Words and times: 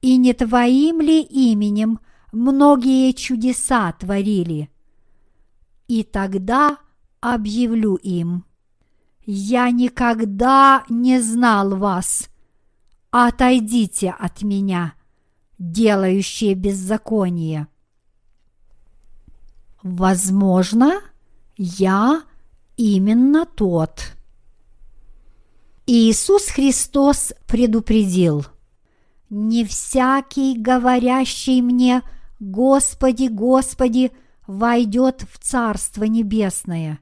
и 0.00 0.16
не 0.16 0.32
Твоим 0.32 1.00
ли 1.00 1.22
именем– 1.22 2.00
многие 2.32 3.12
чудеса 3.12 3.92
творили. 3.92 4.70
И 5.92 6.04
тогда 6.04 6.78
объявлю 7.20 7.96
им, 7.96 8.46
я 9.26 9.70
никогда 9.70 10.84
не 10.88 11.20
знал 11.20 11.76
вас, 11.76 12.30
отойдите 13.10 14.14
от 14.18 14.40
меня, 14.40 14.94
делающие 15.58 16.54
беззаконие. 16.54 17.68
Возможно, 19.82 21.02
я 21.58 22.22
именно 22.78 23.44
тот. 23.44 24.14
Иисус 25.86 26.46
Христос 26.46 27.34
предупредил, 27.46 28.46
не 29.28 29.66
всякий, 29.66 30.56
говорящий 30.56 31.60
мне– 31.60 32.00
Господи, 32.42 33.28
Господи, 33.28 34.10
войдет 34.46 35.24
в 35.30 35.38
Царство 35.38 36.04
Небесное, 36.04 37.00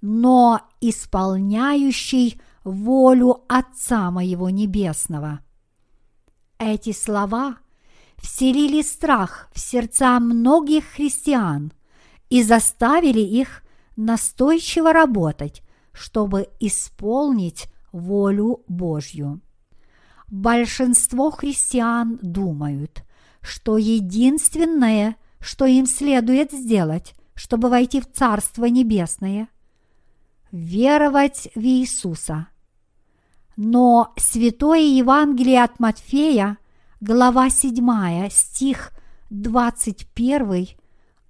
но 0.00 0.60
исполняющий 0.80 2.40
волю 2.64 3.44
Отца 3.48 4.10
моего 4.10 4.50
Небесного. 4.50 5.40
Эти 6.58 6.92
слова 6.92 7.58
вселили 8.16 8.82
страх 8.82 9.48
в 9.52 9.60
сердца 9.60 10.18
многих 10.18 10.84
христиан 10.84 11.72
и 12.30 12.42
заставили 12.42 13.20
их 13.20 13.62
настойчиво 13.96 14.92
работать, 14.92 15.62
чтобы 15.92 16.48
исполнить 16.60 17.66
волю 17.92 18.64
Божью. 18.68 19.40
Большинство 20.28 21.30
христиан 21.30 22.18
думают– 22.22 23.02
что 23.40 23.78
единственное, 23.78 25.16
что 25.40 25.66
им 25.66 25.86
следует 25.86 26.52
сделать, 26.52 27.14
чтобы 27.34 27.68
войти 27.68 28.00
в 28.00 28.10
Царство 28.10 28.64
Небесное, 28.64 29.48
веровать 30.50 31.48
в 31.54 31.60
Иисуса. 31.60 32.48
Но 33.56 34.12
Святое 34.16 34.80
Евангелие 34.80 35.62
от 35.62 35.80
Матфея, 35.80 36.58
глава 37.00 37.50
7, 37.50 38.28
стих 38.30 38.92
21, 39.30 40.68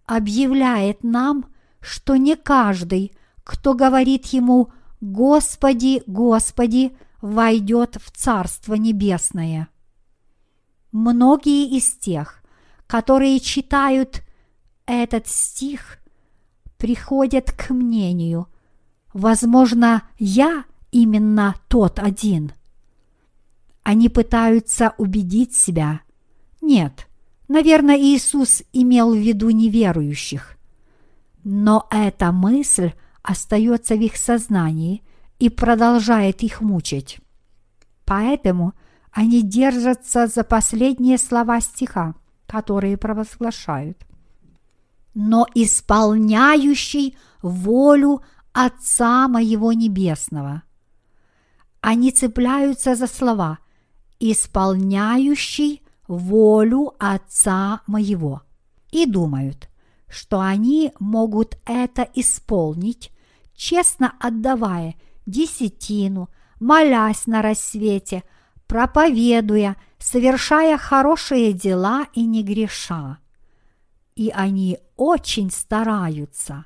объявляет 0.07 1.03
нам, 1.03 1.47
что 1.81 2.17
не 2.17 2.37
каждый, 2.37 3.13
кто 3.45 3.75
говорит 3.75 4.27
ему 4.27 4.71
«Господи, 5.01 6.03
Господи», 6.07 6.97
войдет 7.21 7.97
в 7.97 8.11
Царство 8.13 8.75
Небесное– 8.75 9.69
Многие 10.93 11.77
из 11.77 11.91
тех, 11.91 12.38
которые 12.89 13.39
читают 13.39 14.23
этот 14.87 15.29
стих, 15.29 15.99
приходят 16.77 17.53
к 17.53 17.71
мнению, 17.71 18.49
возможно, 19.13 20.03
я 20.19 20.65
именно 20.91 21.55
тот 21.69 22.01
один. 22.01 22.53
Они 23.85 24.09
пытаются 24.09 24.95
убедить 24.99 25.55
себя. 25.55 26.01
Нет, 26.61 27.07
наверное, 27.47 27.97
Иисус 27.97 28.65
имел 28.73 29.15
в 29.15 29.19
виду 29.19 29.51
неверующих. 29.51 30.57
Но 31.45 31.87
эта 31.91 32.33
мысль 32.33 32.93
остается 33.23 33.95
в 33.95 34.01
их 34.01 34.17
сознании 34.17 35.05
и 35.39 35.49
продолжает 35.49 36.43
их 36.43 36.61
мучить. 36.61 37.21
Поэтому– 38.05 38.73
они 39.13 39.43
держатся 39.43 40.27
за 40.27 40.45
последние 40.45 41.19
слова 41.19 41.61
стиха, 41.61 42.15
которые 42.49 42.97
провозглашают. 42.97 43.99
Но 45.15 45.47
исполняющий 45.55 47.17
волю 47.43 48.23
Отца 48.53 49.29
моего 49.29 49.73
Небесного. 49.73 50.63
Они 51.81 52.11
цепляются 52.11 52.97
за 52.97 53.07
слова 53.07 53.59
«исполняющий 54.19 55.83
волю 56.09 56.95
Отца 56.99 57.83
моего» 57.87 58.43
и 58.91 59.07
думают, 59.07 59.69
что 60.09 60.41
они 60.41 60.93
могут 60.99 61.57
это 61.67 62.09
исполнить, 62.15 63.13
честно 63.55 64.15
отдавая 64.19 64.97
десятину, 65.27 66.31
молясь 66.59 67.27
на 67.27 67.43
рассвете– 67.43 68.25
проповедуя, 68.69 69.77
совершая 69.99 70.79
хорошие 70.79 71.53
дела 71.53 72.07
и 72.15 72.25
не 72.25 72.43
греша. 72.43 73.19
И 74.15 74.31
они 74.35 74.79
очень 74.97 75.51
стараются. 75.51 76.65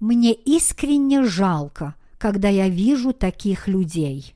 Мне 0.00 0.32
искренне 0.32 1.24
жалко, 1.24 1.94
когда 2.18 2.48
я 2.48 2.68
вижу 2.68 3.12
таких 3.12 3.68
людей. 3.68 4.34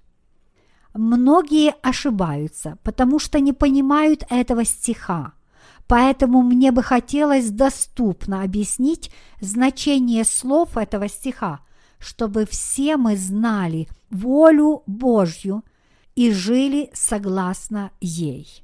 Многие 0.95 1.75
ошибаются, 1.83 2.79
потому 2.83 3.19
что 3.19 3.41
не 3.41 3.53
понимают 3.53 4.25
этого 4.29 4.65
стиха. 4.65 5.35
Поэтому 5.87 6.43
мне 6.43 6.73
бы 6.73 6.83
хотелось 6.83 7.51
доступно 7.51 8.43
объяснить 8.43 9.11
значение 9.41 10.25
слов 10.25 10.77
этого 10.77 11.09
стиха, 11.09 11.61
чтобы 11.99 12.47
все 12.47 12.97
мы 12.97 13.17
знали 13.17 13.89
волю 14.11 14.83
Божью 14.87 15.65
и 16.21 16.33
жили 16.33 16.91
согласно 16.93 17.93
ей. 17.99 18.63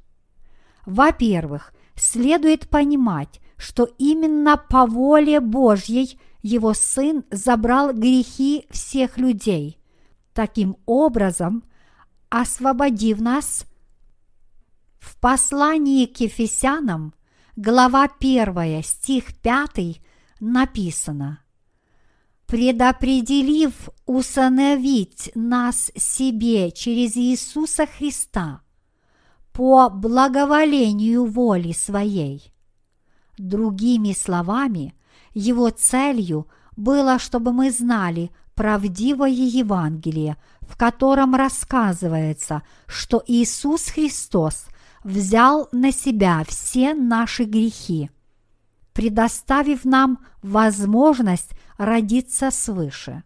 Во-первых, 0.84 1.72
следует 1.94 2.68
понимать, 2.68 3.40
что 3.56 3.88
именно 3.96 4.58
по 4.58 4.84
воле 4.84 5.40
Божьей 5.40 6.20
его 6.42 6.74
Сын 6.74 7.24
забрал 7.30 7.94
грехи 7.94 8.66
всех 8.68 9.16
людей, 9.16 9.78
таким 10.34 10.76
образом 10.84 11.64
освободив 12.28 13.22
нас 13.22 13.64
в 14.98 15.18
послании 15.18 16.04
к 16.04 16.20
Ефесянам, 16.20 17.14
глава 17.56 18.06
1, 18.20 18.82
стих 18.82 19.34
5, 19.34 20.02
написано– 20.40 21.40
предопределив 22.46 23.88
усыновить 24.06 25.30
нас 25.34 25.90
себе 25.96 26.70
через 26.70 27.16
Иисуса 27.16 27.86
Христа 27.86 28.60
по 29.52 29.88
благоволению 29.88 31.24
воли 31.24 31.72
своей. 31.72 32.52
Другими 33.38 34.12
словами, 34.12 34.94
его 35.34 35.70
целью 35.70 36.46
было, 36.76 37.18
чтобы 37.18 37.52
мы 37.52 37.70
знали 37.70 38.30
правдивое 38.54 39.30
Евангелие, 39.30 40.36
в 40.60 40.76
котором 40.76 41.34
рассказывается, 41.34 42.62
что 42.86 43.22
Иисус 43.26 43.88
Христос 43.88 44.66
взял 45.04 45.68
на 45.72 45.92
себя 45.92 46.42
все 46.46 46.94
наши 46.94 47.44
грехи, 47.44 48.10
предоставив 48.92 49.84
нам 49.84 50.18
возможность 50.42 51.52
родиться 51.78 52.50
свыше. 52.50 53.22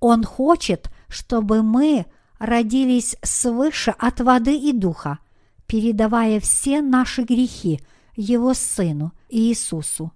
Он 0.00 0.24
хочет, 0.24 0.90
чтобы 1.08 1.62
мы 1.62 2.06
родились 2.38 3.16
свыше 3.22 3.94
от 3.98 4.20
воды 4.20 4.56
и 4.56 4.72
духа, 4.72 5.18
передавая 5.66 6.40
все 6.40 6.82
наши 6.82 7.22
грехи 7.22 7.80
Его 8.16 8.54
Сыну 8.54 9.12
Иисусу. 9.28 10.12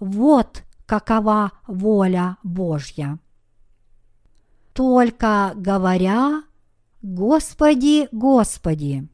Вот 0.00 0.62
какова 0.86 1.52
воля 1.66 2.36
Божья. 2.42 3.18
Только 4.74 5.52
говоря 5.54 6.42
«Господи, 7.02 8.08
Господи», 8.12 9.08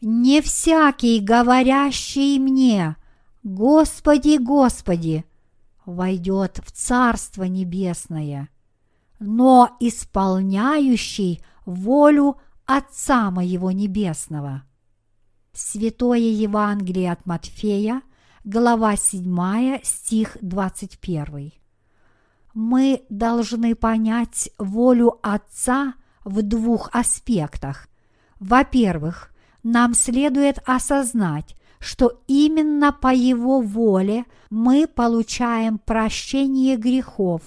не 0.00 0.40
всякий, 0.40 1.18
говорящий 1.18 2.38
мне, 2.38 2.96
Господи, 3.42 4.38
Господи, 4.38 5.24
войдет 5.88 6.60
в 6.62 6.70
Царство 6.70 7.44
Небесное, 7.44 8.50
но 9.18 9.74
исполняющий 9.80 11.42
волю 11.64 12.36
Отца 12.66 13.30
моего 13.30 13.70
Небесного. 13.70 14.64
Святое 15.54 16.18
Евангелие 16.18 17.10
от 17.10 17.24
Матфея, 17.24 18.02
глава 18.44 18.96
7, 18.96 19.80
стих 19.82 20.36
21. 20.42 21.52
Мы 22.52 23.06
должны 23.08 23.74
понять 23.74 24.50
волю 24.58 25.18
Отца 25.22 25.94
в 26.22 26.42
двух 26.42 26.90
аспектах. 26.92 27.88
Во-первых, 28.38 29.32
нам 29.62 29.94
следует 29.94 30.58
осознать, 30.66 31.56
что 31.80 32.20
именно 32.26 32.92
по 32.92 33.12
Его 33.12 33.60
воле 33.60 34.24
мы 34.50 34.86
получаем 34.86 35.78
прощение 35.78 36.76
грехов 36.76 37.42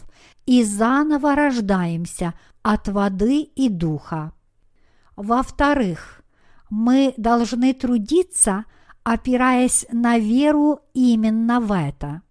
и 0.46 0.64
заново 0.64 1.36
рождаемся 1.36 2.34
от 2.62 2.88
воды 2.88 3.42
и 3.42 3.70
духа. 3.70 4.34
Во-вторых, 5.16 6.24
мы 6.70 7.14
должны 7.18 7.74
трудиться, 7.74 8.66
опираясь 9.04 9.86
на 9.92 10.18
веру 10.18 10.80
именно 10.94 11.60
в 11.60 11.72
это. 11.74 12.22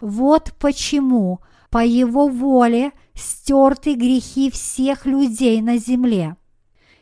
Вот 0.00 0.54
почему 0.58 1.40
по 1.70 1.84
Его 1.84 2.28
воле 2.28 2.92
стерты 3.14 3.94
грехи 3.94 4.50
всех 4.50 5.06
людей 5.06 5.60
на 5.60 5.78
земле. 5.78 6.36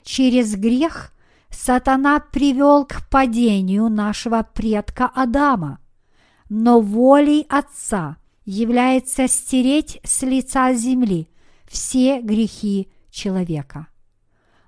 Через 0.03 0.55
грех 0.55 1.13
сатана 1.51 2.21
привел 2.21 2.85
к 2.85 3.09
падению 3.11 3.89
нашего 3.89 4.43
предка 4.43 5.07
Адама, 5.07 5.81
но 6.49 6.81
волей 6.81 7.47
Отца 7.49 8.17
является 8.45 9.27
стереть 9.29 10.01
с 10.05 10.23
лица 10.23 10.73
земли 10.75 11.29
все 11.67 12.21
грехи 12.21 12.89
человека. 13.11 13.89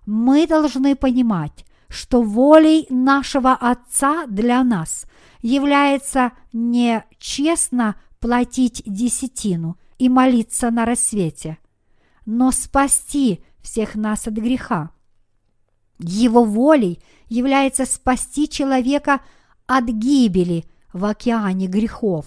Мы 0.06 0.46
должны 0.46 0.96
понимать, 0.96 1.64
что 1.88 2.22
волей 2.22 2.86
нашего 2.90 3.52
Отца 3.52 4.26
для 4.26 4.64
нас 4.64 5.06
является 5.40 6.32
не 6.52 7.04
честно 7.18 8.00
платить 8.18 8.82
десятину 8.84 9.78
и 9.98 10.08
молиться 10.08 10.70
на 10.70 10.84
рассвете, 10.84 11.58
но 12.26 12.50
спасти 12.50 13.44
всех 13.62 13.94
нас 13.94 14.26
от 14.26 14.34
греха– 14.34 14.90
его 15.98 16.44
волей 16.44 17.00
является 17.28 17.86
спасти 17.86 18.48
человека 18.48 19.20
от 19.66 19.84
гибели 19.84 20.64
в 20.92 21.04
океане 21.04 21.66
грехов. 21.66 22.26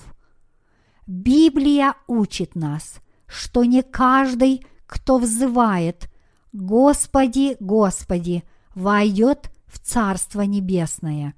Библия 1.07 1.95
учит 2.07 2.55
нас, 2.55 3.01
что 3.27 3.63
не 3.63 3.81
каждый, 3.81 4.65
кто 4.85 5.17
взывает 5.17 6.09
«Господи, 6.53 7.57
Господи», 7.59 8.43
войдет 8.75 9.51
в 9.65 9.79
Царство 9.79 10.41
Небесное. 10.41 11.33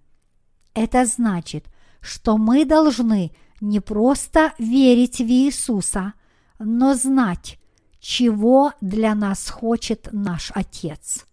Это 0.74 1.06
значит, 1.06 1.66
что 2.02 2.38
мы 2.38 2.66
должны 2.66 3.32
не 3.62 3.80
просто 3.80 4.54
верить 4.58 5.20
в 5.20 5.28
Иисуса, 5.28 6.14
но 6.60 6.96
знать, 6.96 7.60
чего 8.00 8.74
для 8.82 9.16
нас 9.16 9.50
хочет 9.50 10.10
наш 10.12 10.52
Отец. 10.54 11.26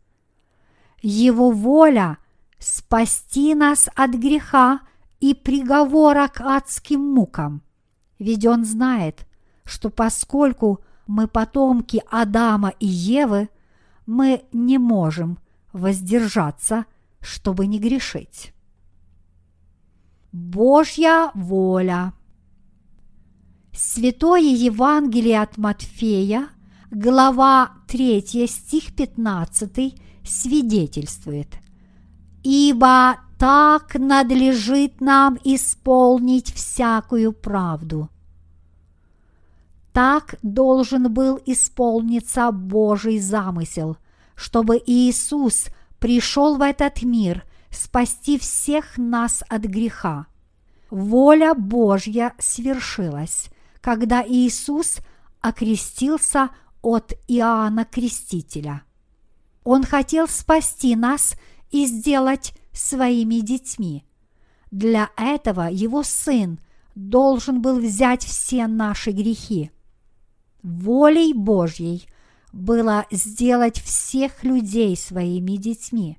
Его 1.02 1.50
воля– 1.50 2.19
спасти 2.61 3.55
нас 3.55 3.88
от 3.97 4.11
греха 4.11 4.81
и 5.19 5.35
приговора 5.35 6.29
к 6.29 6.41
адским 6.41 7.00
мукам. 7.00 7.62
Ведь 8.19 8.47
Он 8.47 8.64
знает, 8.64 9.26
что 9.64 9.91
поскольку 9.91 10.81
мы 11.06 11.26
потомки 11.26 12.02
Адама 12.11 12.69
и 12.79 12.87
Евы, 12.87 13.49
мы 14.06 14.44
не 14.52 14.79
можем 14.79 15.38
воздержаться, 15.73 16.85
чтобы 17.20 17.67
не 17.67 17.79
грешить. 17.79 18.53
Божья 20.32 21.31
воля. 21.35 22.12
Святое 23.73 24.41
Евангелие 24.41 25.41
от 25.41 25.56
Матфея, 25.56 26.49
глава 26.91 27.73
3, 27.88 28.46
стих 28.46 28.94
15 28.94 29.94
свидетельствует. 30.31 31.49
«Ибо 32.43 33.19
так 33.38 33.94
надлежит 33.97 35.00
нам 35.00 35.38
исполнить 35.44 36.53
всякую 36.55 37.32
правду». 37.32 38.09
Так 39.93 40.37
должен 40.43 41.12
был 41.12 41.41
исполниться 41.44 42.50
Божий 42.53 43.19
замысел, 43.19 43.97
чтобы 44.37 44.81
Иисус 44.87 45.67
пришел 45.99 46.56
в 46.56 46.62
этот 46.62 47.03
мир 47.03 47.44
спасти 47.71 48.38
всех 48.38 48.97
нас 48.97 49.43
от 49.49 49.62
греха. 49.62 50.27
Воля 50.91 51.55
Божья 51.55 52.35
свершилась, 52.38 53.50
когда 53.81 54.25
Иисус 54.27 54.99
окрестился 55.41 56.50
от 56.82 57.12
Иоанна 57.27 57.85
Крестителя– 57.85 58.82
он 59.65 59.85
хотел 59.85 60.29
спасти 60.29 60.97
нас 60.97 61.35
и 61.71 61.87
сделать 61.87 62.55
своими 62.73 63.41
детьми. 63.41 64.05
Для 64.71 65.11
этого 65.17 65.69
его 65.71 66.03
сын 66.03 66.61
должен 66.95 67.61
был 67.61 67.81
взять 67.81 68.25
все 68.25 68.67
наши 68.67 69.11
грехи. 69.11 69.71
Волей 70.62 71.33
Божьей 71.35 72.07
было 72.53 73.07
сделать 73.11 73.81
всех 73.81 74.45
людей 74.45 74.96
своими 74.96 75.56
детьми. 75.56 76.19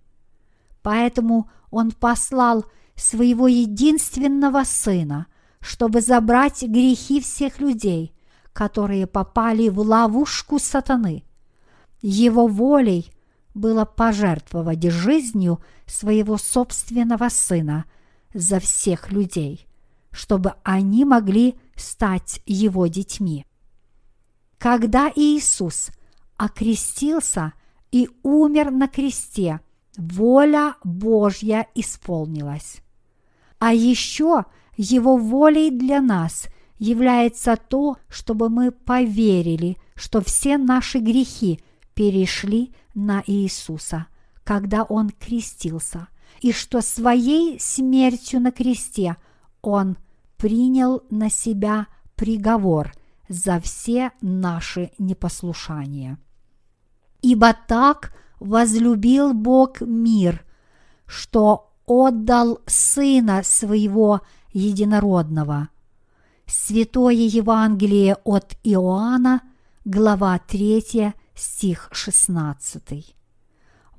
Поэтому 0.82 1.50
он 1.70 1.92
послал 1.92 2.66
своего 2.96 3.48
единственного 3.48 4.64
сына, 4.64 5.28
чтобы 5.60 6.02
забрать 6.02 6.64
грехи 6.64 7.22
всех 7.22 7.60
людей, 7.60 8.14
которые 8.54 9.08
попали 9.08 9.70
в 9.70 9.80
ловушку 9.80 10.60
сатаны. 10.60 11.24
Его 12.02 12.48
волей– 12.48 13.12
было 13.54 13.86
пожертвовать 13.86 14.84
жизнью 14.84 15.60
своего 15.86 16.38
собственного 16.38 17.30
сына 17.30 17.86
за 18.34 18.60
всех 18.60 19.12
людей, 19.12 19.68
чтобы 20.12 20.54
они 20.64 21.06
могли 21.06 21.56
стать 21.76 22.42
его 22.46 22.88
детьми. 22.88 23.46
Когда 24.58 25.12
Иисус 25.16 25.90
окрестился 26.38 27.54
и 27.92 28.10
умер 28.24 28.72
на 28.72 28.88
кресте, 28.88 29.60
воля 29.98 30.76
Божья 30.84 31.68
исполнилась. 31.76 32.78
А 33.60 33.74
еще 33.74 34.46
его 34.78 35.18
волей 35.18 35.72
для 35.72 36.02
нас 36.02 36.48
является 36.80 37.58
то, 37.58 37.98
чтобы 38.10 38.50
мы 38.50 38.72
поверили, 38.72 39.78
что 39.96 40.22
все 40.22 40.58
наши 40.58 40.98
грехи 40.98 41.60
перешли 41.94 42.74
на 42.94 43.24
Иисуса, 43.26 44.08
когда 44.44 44.84
Он 44.84 45.10
крестился, 45.10 46.08
и 46.42 46.52
что 46.52 46.82
своей 46.82 47.60
смертью 47.60 48.40
на 48.40 48.52
кресте 48.52 49.18
Он 49.62 49.98
принял 50.38 51.04
на 51.10 51.30
себя 51.30 51.88
приговор 52.16 52.92
за 53.30 53.60
все 53.60 54.12
наши 54.22 54.92
непослушания. 54.98 56.18
Ибо 57.22 57.56
так 57.68 58.14
возлюбил 58.40 59.34
Бог 59.34 59.82
мир, 59.82 60.44
что 61.06 61.72
отдал 61.86 62.60
Сына 62.66 63.44
Своего 63.44 64.22
Единородного. 64.54 65.70
Святое 66.48 67.14
Евангелие 67.14 68.18
от 68.24 68.58
Иоанна, 68.64 69.42
глава 69.86 70.40
3, 70.40 71.14
стих 71.36 71.90
16. 71.92 73.16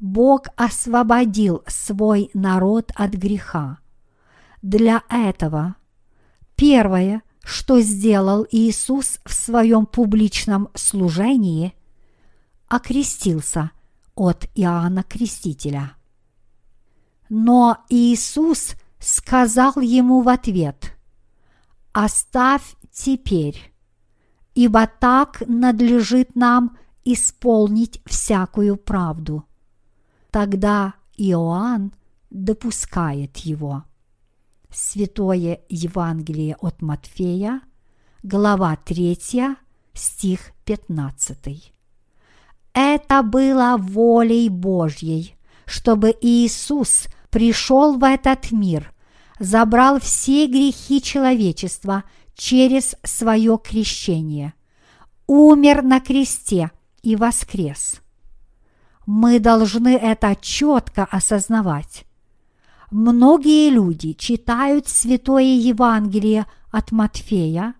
Бог 0.01 0.47
освободил 0.57 1.62
свой 1.67 2.31
народ 2.35 2.91
от 2.95 3.12
греха. 3.12 3.79
Для 4.61 5.03
этого 5.09 5.77
первое, 6.57 7.23
что 7.45 7.81
сделал 7.81 8.47
Иисус 8.51 9.21
в 9.25 9.33
своем 9.33 9.87
публичном 9.87 10.69
служении, 10.75 11.75
окрестился 12.69 13.71
от 14.15 14.47
Иоанна 14.55 15.03
Крестителя. 15.03 15.97
Но 17.29 17.79
Иисус 17.89 18.75
сказал 18.99 19.81
ему 19.81 20.23
в 20.23 20.29
ответ, 20.29 20.97
«Оставь 21.93 22.77
теперь, 22.93 23.73
ибо 24.55 24.87
так 24.87 25.43
надлежит 25.47 26.35
нам 26.37 26.77
исполнить 27.04 28.00
всякую 28.06 28.76
правду. 28.76 29.44
Тогда 30.30 30.94
Иоанн 31.16 31.92
допускает 32.30 33.37
его. 33.38 33.85
Святое 34.71 35.61
Евангелие 35.68 36.56
от 36.61 36.80
Матфея, 36.80 37.61
глава 38.23 38.76
3, 38.76 39.18
стих 39.92 40.52
15. 40.64 41.73
Это 42.73 43.23
было 43.23 43.76
волей 43.78 44.49
Божьей, 44.49 45.37
чтобы 45.66 46.16
Иисус 46.23 47.09
пришел 47.30 47.99
в 47.99 48.04
этот 48.04 48.50
мир, 48.50 48.94
забрал 49.38 50.00
все 50.00 50.47
грехи 50.47 51.02
человечества 51.02 52.04
через 52.35 52.97
свое 53.02 53.59
крещение, 53.62 54.54
умер 55.26 55.82
на 55.82 56.00
кресте 56.00 56.71
и 57.02 57.16
воскрес. 57.16 58.00
Мы 59.06 59.40
должны 59.40 59.97
это 59.97 60.37
четко 60.40 61.04
осознавать. 61.04 62.04
Многие 62.90 63.71
люди 63.71 64.12
читают 64.12 64.87
Святое 64.87 65.56
Евангелие 65.56 66.47
от 66.71 66.92
Матфея, 66.92 67.75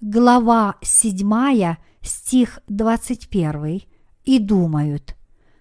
глава 0.00 0.76
7, 0.82 1.76
стих 2.02 2.58
21, 2.68 3.82
и 4.24 4.38
думают, 4.38 5.16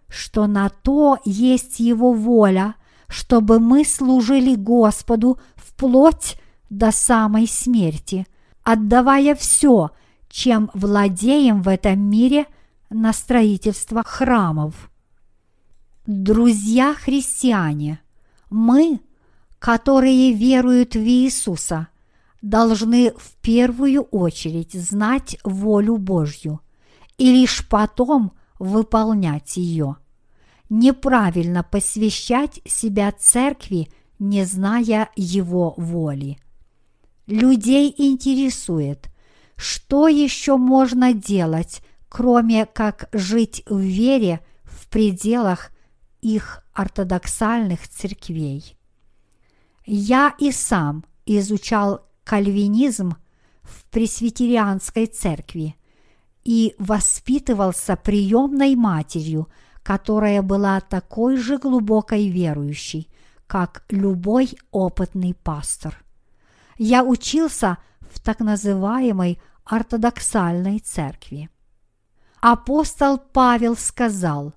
что 0.09 0.47
на 0.47 0.69
то 0.69 1.19
есть 1.23 1.79
Его 1.79 2.11
воля, 2.11 2.75
чтобы 3.07 3.59
мы 3.59 3.85
служили 3.85 4.55
Господу 4.55 5.39
вплоть 5.55 6.37
до 6.69 6.91
самой 6.91 7.47
смерти, 7.47 8.27
отдавая 8.63 9.35
все, 9.35 9.91
чем 10.27 10.69
владеем 10.73 11.61
в 11.61 11.69
этом 11.69 11.99
мире 11.99 12.45
на 12.89 13.13
строительство 13.13 14.03
храмов. 14.03 14.91
Друзья 16.05 16.93
христиане– 16.93 17.99
мы, 18.49 19.01
которые 19.59 20.33
веруют 20.33 20.95
в 20.95 20.99
Иисуса, 20.99 21.87
должны 22.41 23.11
в 23.17 23.35
первую 23.41 24.03
очередь 24.03 24.73
знать 24.73 25.37
волю 25.43 25.97
Божью 25.97 26.61
и 27.17 27.31
лишь 27.31 27.67
потом 27.67 28.33
выполнять 28.59 29.57
ее. 29.57 29.97
Неправильно 30.69 31.63
посвящать 31.63 32.59
себя 32.65 33.11
церкви, 33.11 33.89
не 34.19 34.45
зная 34.45 35.09
его 35.15 35.73
воли. 35.77 36.37
Людей 37.25 37.93
интересует, 37.97 39.09
что 39.55 40.07
еще 40.07 40.57
можно 40.57 41.13
делать, 41.13 41.81
кроме 42.09 42.65
как 42.65 43.09
жить 43.11 43.63
в 43.67 43.79
вере 43.79 44.41
в 44.63 44.87
пределах 44.87 45.71
их 46.21 46.63
ортодоксальных 46.73 47.87
церквей. 47.87 48.77
Я 49.85 50.35
и 50.39 50.51
сам 50.51 51.05
изучал 51.25 52.05
кальвинизм 52.23 53.15
в 53.61 53.85
пресвитерианской 53.85 55.05
церкви 55.05 55.75
и 56.43 56.75
воспитывался 56.77 57.95
приемной 57.95 58.75
матерью, 58.75 59.47
которая 59.83 60.41
была 60.41 60.81
такой 60.81 61.37
же 61.37 61.57
глубокой 61.57 62.27
верующей, 62.27 63.09
как 63.47 63.83
любой 63.89 64.57
опытный 64.71 65.33
пастор. 65.33 66.03
Я 66.77 67.03
учился 67.03 67.77
в 68.01 68.19
так 68.19 68.39
называемой 68.39 69.39
ортодоксальной 69.63 70.79
церкви. 70.79 71.49
Апостол 72.39 73.17
Павел 73.17 73.75
сказал, 73.75 74.53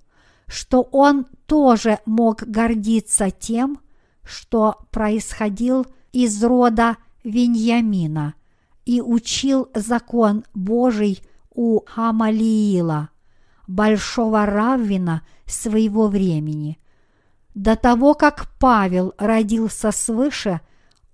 что 0.46 0.82
он 0.92 1.26
тоже 1.46 1.98
мог 2.04 2.42
гордиться 2.42 3.30
тем, 3.30 3.80
что 4.22 4.76
происходил 4.90 5.86
из 6.12 6.42
рода 6.42 6.96
Виньямина 7.24 8.34
и 8.84 9.00
учил 9.00 9.68
закон 9.74 10.44
Божий 10.54 11.22
у 11.54 11.80
Хамалиила, 11.86 13.10
большого 13.66 14.46
раввина 14.46 15.22
своего 15.46 16.08
времени. 16.08 16.78
До 17.54 17.76
того, 17.76 18.14
как 18.14 18.48
Павел 18.58 19.14
родился 19.18 19.90
свыше, 19.90 20.60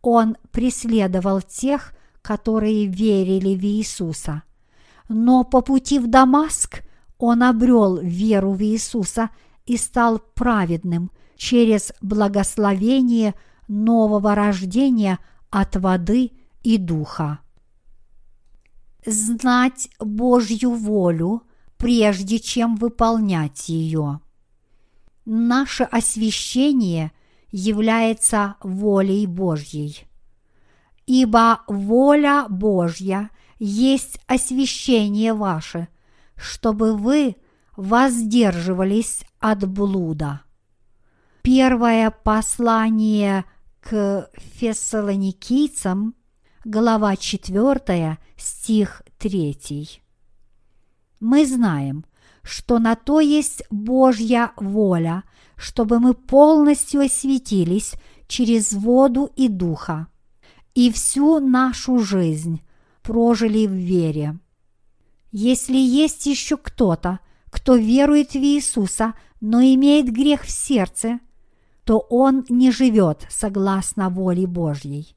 он 0.03 0.37
преследовал 0.53 1.41
тех, 1.41 1.93
которые 2.23 2.87
верили 2.87 3.57
в 3.57 3.65
Иисуса. 3.65 4.43
Но 5.09 5.45
по 5.45 5.61
пути 5.61 5.99
в 5.99 6.09
Дамаск 6.09 6.83
он 7.19 7.43
обрел 7.43 7.99
веру 7.99 8.53
в 8.53 8.63
Иисуса 8.63 9.31
и 9.65 9.77
стал 9.77 10.19
праведным 10.19 11.11
через 11.37 11.93
благословение 12.01 13.35
нового 13.69 14.35
рождения 14.35 15.19
от 15.51 15.77
воды 15.77 16.33
и 16.63 16.79
духа. 16.79 17.41
Знать 19.05 19.89
Божью 20.01 20.73
волю, 20.73 21.43
прежде 21.77 22.39
чем 22.39 22.77
выполнять 22.77 23.69
ее. 23.69 24.21
Наше 25.25 25.85
освящение 25.85 27.13
является 27.51 28.57
волей 28.63 29.27
Божьей. 29.27 30.07
Ибо 31.07 31.61
воля 31.69 32.47
Божья 32.49 33.31
есть 33.59 34.21
освящение 34.27 35.35
ваше– 35.35 35.89
чтобы 36.37 36.95
вы 36.97 37.37
воздерживались 37.77 39.25
от 39.39 39.69
блуда. 39.69 40.43
Первое 41.43 42.11
послание 42.11 43.45
к 43.81 44.29
фессалоникийцам, 44.35 46.15
глава 46.65 47.17
4, 47.17 48.19
стих 48.37 49.03
3. 49.19 50.01
Мы 51.21 51.47
знаем, 51.47 52.05
что 52.43 52.79
на 52.79 52.95
то 52.97 53.21
есть 53.21 53.63
Божья 53.71 54.53
воля, 54.57 55.25
чтобы 55.57 56.01
мы 56.01 56.15
полностью 56.15 57.01
осветились 57.01 57.95
через 58.27 58.73
воду 58.73 59.31
и 59.37 59.49
духа, 59.49 60.09
и 60.75 60.91
всю 60.93 61.41
нашу 61.41 61.99
жизнь 62.01 62.61
прожили 63.07 63.67
в 63.67 63.73
вере. 63.73 64.39
Если 65.31 65.77
есть 65.77 66.27
еще 66.27 66.57
кто-то, 66.57 67.21
кто 67.51 67.77
верует 67.77 68.33
в 68.33 68.37
Иисуса, 68.37 69.15
но 69.41 69.61
имеет 69.63 70.13
грех 70.13 70.43
в 70.43 70.51
сердце, 70.51 71.21
то 71.85 71.99
он 72.11 72.45
не 72.49 72.73
живет 72.73 73.25
согласно 73.31 74.11
воле 74.11 74.49
Божьей. 74.49 75.15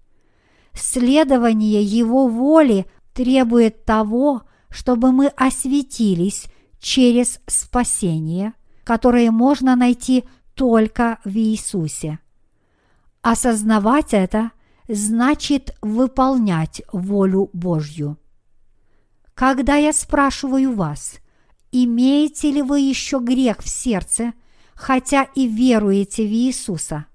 Следование 0.73 1.81
Его 1.81 2.27
воли 2.27 2.85
требует 3.13 3.85
того, 3.85 4.43
чтобы 4.69 5.11
мы 5.11 5.27
осветились 5.27 6.45
через 6.79 7.39
спасение, 7.47 8.53
которое 8.83 9.31
можно 9.31 9.75
найти 9.75 10.25
только 10.53 11.17
в 11.25 11.35
Иисусе. 11.35 12.19
Осознавать 13.23 14.13
это 14.13 14.51
значит 14.89 15.75
выполнять 15.81 16.81
волю 16.91 17.49
Божью. 17.53 18.17
Когда 19.35 19.75
я 19.75 19.93
спрашиваю 19.93 20.73
вас, 20.75 21.19
имеете 21.71 22.51
ли 22.51 22.61
вы 22.61 22.81
еще 22.81 23.19
грех 23.19 23.61
в 23.61 23.69
сердце, 23.69 24.33
хотя 24.73 25.23
и 25.35 25.47
веруете 25.47 26.23
в 26.23 26.31
Иисуса, 26.31 27.05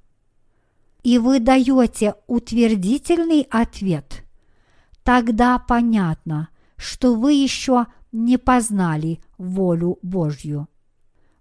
и 1.02 1.18
вы 1.18 1.40
даете 1.40 2.14
утвердительный 2.28 3.42
ответ, 3.50 4.24
тогда 5.02 5.58
понятно, 5.58 6.48
что 6.76 7.14
вы 7.14 7.32
еще 7.34 7.86
не 8.12 8.38
познали 8.38 9.20
волю 9.36 9.98
Божью. 10.02 10.68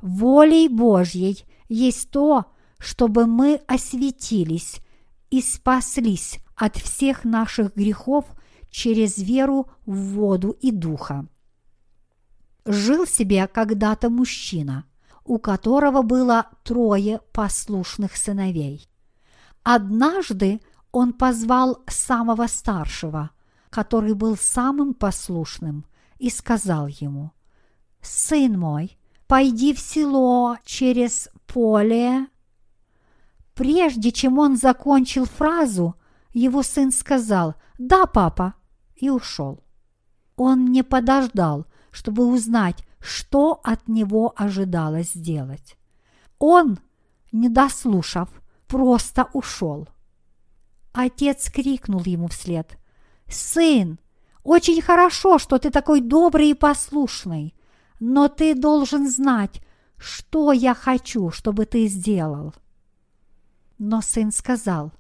Волей 0.02 0.68
Божьей 0.68 1.46
есть 1.70 2.10
то, 2.10 2.46
чтобы 2.78 3.26
мы 3.26 3.62
осветились 3.68 4.83
и 5.34 5.42
спаслись 5.42 6.40
от 6.56 6.78
всех 6.78 7.24
наших 7.24 7.76
грехов– 7.76 8.26
через 8.74 9.20
веру 9.20 9.70
в 9.86 9.96
воду 10.16 10.58
и 10.60 10.72
духа. 10.72 11.28
Жил 12.66 13.06
себе 13.06 13.48
когда-то 13.48 14.10
мужчина, 14.10 14.86
у 15.24 15.38
которого 15.38 16.02
было 16.02 16.48
трое 16.64 17.20
послушных 17.32 18.18
сыновей. 18.18 18.90
Однажды 19.62 20.60
он 20.92 21.14
позвал 21.14 21.84
самого 21.88 22.48
старшего, 22.48 23.30
который 23.70 24.16
был 24.16 24.36
самым 24.36 24.96
послушным, 24.96 25.86
и 26.18 26.30
сказал 26.30 26.88
ему, 26.88 27.32
«Сын 28.02 28.60
мой, 28.60 28.98
пойди 29.28 29.74
в 29.74 29.80
село 29.80 30.58
через 30.66 31.30
поле». 31.46 32.28
Прежде 33.54 34.12
чем 34.12 34.40
он 34.40 34.58
закончил 34.58 35.26
фразу, 35.26 35.96
его 36.34 36.64
сын 36.64 36.92
сказал, 36.92 37.56
«Да, 37.78 38.06
папа», 38.06 38.56
и 38.96 39.10
ушел. 39.10 39.64
Он 40.36 40.72
не 40.72 40.84
подождал, 40.84 41.68
чтобы 41.92 42.26
узнать, 42.26 42.86
что 43.00 43.60
от 43.64 43.88
него 43.88 44.34
ожидалось 44.36 45.12
сделать. 45.12 45.78
Он, 46.40 46.80
не 47.32 47.50
дослушав, 47.50 48.30
просто 48.68 49.28
ушел. 49.34 49.88
Отец 50.94 51.52
крикнул 51.52 52.02
ему 52.06 52.28
вслед. 52.28 52.78
«Сын, 53.28 54.00
очень 54.44 54.82
хорошо, 54.82 55.38
что 55.38 55.60
ты 55.60 55.70
такой 55.70 56.02
добрый 56.02 56.50
и 56.50 56.54
послушный, 56.54 57.56
но 58.00 58.28
ты 58.28 58.56
должен 58.56 59.10
знать, 59.10 59.62
что 59.98 60.52
я 60.52 60.74
хочу, 60.74 61.30
чтобы 61.30 61.66
ты 61.66 61.88
сделал». 61.88 62.54
Но 63.86 64.00
сын 64.00 64.32
сказал, 64.32 64.94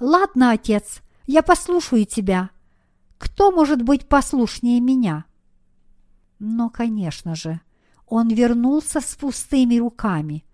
«Ладно, 0.00 0.52
отец, 0.52 1.02
я 1.26 1.42
послушаю 1.42 2.06
тебя. 2.06 2.48
Кто 3.18 3.50
может 3.50 3.82
быть 3.82 4.08
послушнее 4.08 4.80
меня?» 4.80 5.26
Но, 6.38 6.70
конечно 6.70 7.34
же, 7.34 7.60
он 8.06 8.28
вернулся 8.28 9.02
с 9.02 9.16
пустыми 9.16 9.76
руками. 9.76 10.46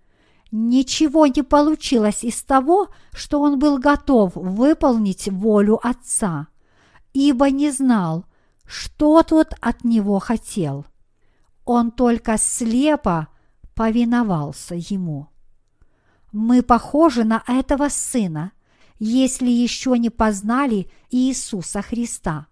Ничего 0.50 1.28
не 1.28 1.44
получилось 1.44 2.24
из 2.24 2.42
того, 2.42 2.88
что 3.12 3.40
он 3.40 3.60
был 3.60 3.78
готов 3.78 4.34
выполнить 4.34 5.28
волю 5.28 5.78
отца, 5.80 6.48
ибо 7.12 7.48
не 7.48 7.70
знал, 7.70 8.24
что 8.66 9.22
тот 9.22 9.54
от 9.60 9.84
него 9.84 10.18
хотел. 10.18 10.84
Он 11.64 11.92
только 11.92 12.38
слепо 12.38 13.28
повиновался 13.76 14.74
ему. 14.74 15.28
Мы 16.32 16.62
похожи 16.62 17.24
на 17.24 17.42
этого 17.46 17.88
сына, 17.88 18.52
если 18.98 19.48
еще 19.48 19.98
не 19.98 20.10
познали 20.10 20.90
Иисуса 21.10 21.82
Христа. 21.82 22.46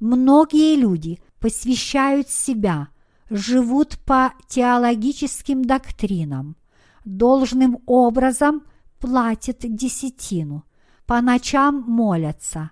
Многие 0.00 0.76
люди 0.76 1.20
посвящают 1.38 2.28
себя, 2.28 2.88
живут 3.30 3.98
по 4.04 4.32
теологическим 4.48 5.64
доктринам, 5.64 6.56
должным 7.04 7.78
образом 7.86 8.62
платят 8.98 9.58
десятину, 9.60 10.64
по 11.06 11.20
ночам 11.20 11.84
молятся, 11.86 12.70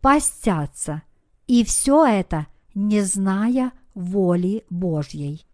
постятся, 0.00 1.02
и 1.46 1.64
все 1.64 2.04
это 2.04 2.46
не 2.74 3.00
зная 3.00 3.72
воли 3.94 4.64
Божьей. 4.70 5.46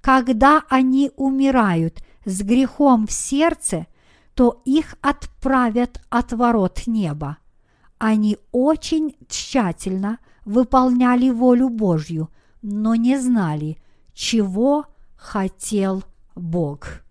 Когда 0.00 0.62
они 0.68 1.10
умирают 1.16 2.02
с 2.24 2.42
грехом 2.42 3.06
в 3.06 3.12
сердце, 3.12 3.86
то 4.34 4.62
их 4.64 4.96
отправят 5.00 6.00
от 6.10 6.32
ворот 6.32 6.86
неба. 6.86 7.38
Они 7.98 8.38
очень 8.50 9.16
тщательно– 9.28 10.18
выполняли 10.44 11.30
волю 11.30 11.68
Божью, 11.68 12.30
но 12.62 12.94
не 12.94 13.18
знали, 13.18 13.78
чего 14.12 14.86
хотел 15.16 16.02
Бог. 16.34 17.02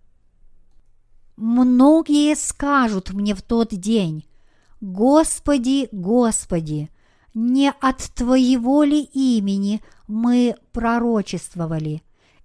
Многие 1.36 2.34
скажут 2.36 3.12
мне 3.12 3.34
в 3.34 3.42
тот 3.42 3.70
день, 3.70 4.26
Господи, 4.80 5.88
Господи, 5.92 6.90
не 7.34 7.70
от 7.80 7.98
Твоего 8.14 8.82
ли 8.82 9.02
имени 9.02 9.80
мы 10.06 10.56
пророчествовали, 10.72 12.02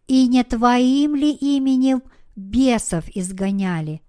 и 0.07 0.27
не 0.27 0.43
Твоим 0.43 1.15
ли 1.15 1.31
именем 1.31 2.01
бесов 2.37 3.03
изгоняли, 3.13 4.01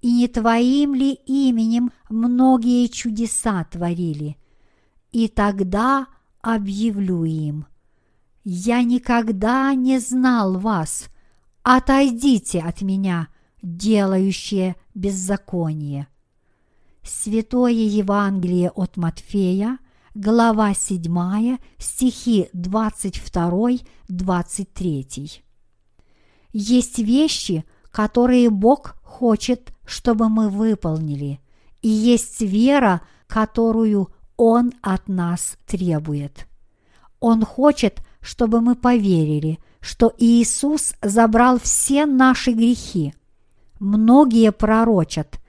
и 0.00 0.10
не 0.10 0.28
Твоим 0.28 0.94
ли 0.94 1.12
именем 1.12 1.90
многие 2.08 2.86
чудеса 2.86 3.64
творили? 3.64 4.38
И 5.10 5.28
тогда 5.28 6.06
объявлю 6.40 7.24
им, 7.24 7.66
«Я 8.44 8.82
никогда 8.82 9.74
не 9.74 10.00
знал 10.00 10.58
вас, 10.58 11.10
отойдите 11.62 12.60
от 12.60 12.80
меня, 12.82 13.28
делающие 13.62 14.76
беззаконие». 14.94 16.08
Святое 17.02 17.72
Евангелие 17.72 18.70
от 18.70 18.96
Матфея, 18.96 19.78
глава 20.14 20.74
7, 20.74 21.58
стихи 21.78 22.48
22-23. 22.54 25.42
Есть 26.52 26.98
вещи, 26.98 27.64
которые 27.92 28.50
Бог 28.50 28.96
хочет, 29.04 29.72
чтобы 29.84 30.28
мы 30.28 30.48
выполнили, 30.48 31.40
и 31.82 31.88
есть 31.88 32.40
вера, 32.40 33.02
которую 33.28 34.08
он 34.36 34.72
от 34.82 35.08
нас 35.08 35.56
требует. 35.66 36.46
Он 37.20 37.44
хочет, 37.44 38.02
чтобы 38.20 38.60
мы 38.60 38.74
поверили, 38.74 39.58
что 39.80 40.12
Иисус 40.18 40.94
забрал 41.02 41.60
все 41.60 42.06
наши 42.06 42.52
грехи. 42.52 43.14
Многие 43.78 44.52
пророчат, 44.52 45.40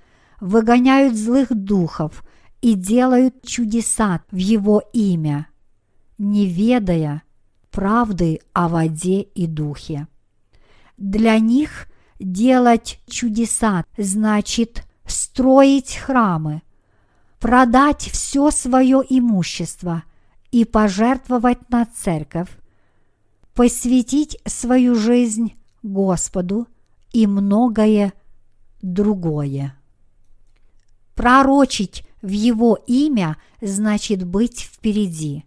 выгоняют 0.41 1.15
злых 1.15 1.49
духов 1.49 2.23
и 2.61 2.73
делают 2.73 3.43
чудеса 3.43 4.21
в 4.31 4.35
Его 4.35 4.81
имя, 4.91 5.47
не 6.17 6.45
ведая 6.47 7.23
правды 7.71 8.39
о 8.53 8.67
воде 8.67 9.21
и 9.21 9.47
духе. 9.47 10.07
Для 10.97 11.39
них 11.39 11.87
делать 12.23 12.99
чудеса 13.07 13.85
значит 13.97 14.83
строить 15.05 15.95
храмы– 15.95 16.61
продать 17.43 18.03
все 18.03 18.51
свое 18.51 19.03
имущество 19.09 20.03
и 20.51 20.63
пожертвовать 20.63 21.69
на 21.69 21.85
церковь, 21.85 22.47
посвятить 23.53 24.37
свою 24.45 24.95
жизнь 24.95 25.53
Господу 25.83 26.67
и 27.11 27.27
многое 27.27 28.13
другое. 28.81 29.75
Пророчить 31.15 32.07
в 32.21 32.29
Его 32.29 32.79
имя 32.87 33.35
значит 33.59 34.23
быть 34.23 34.61
впереди. 34.61 35.43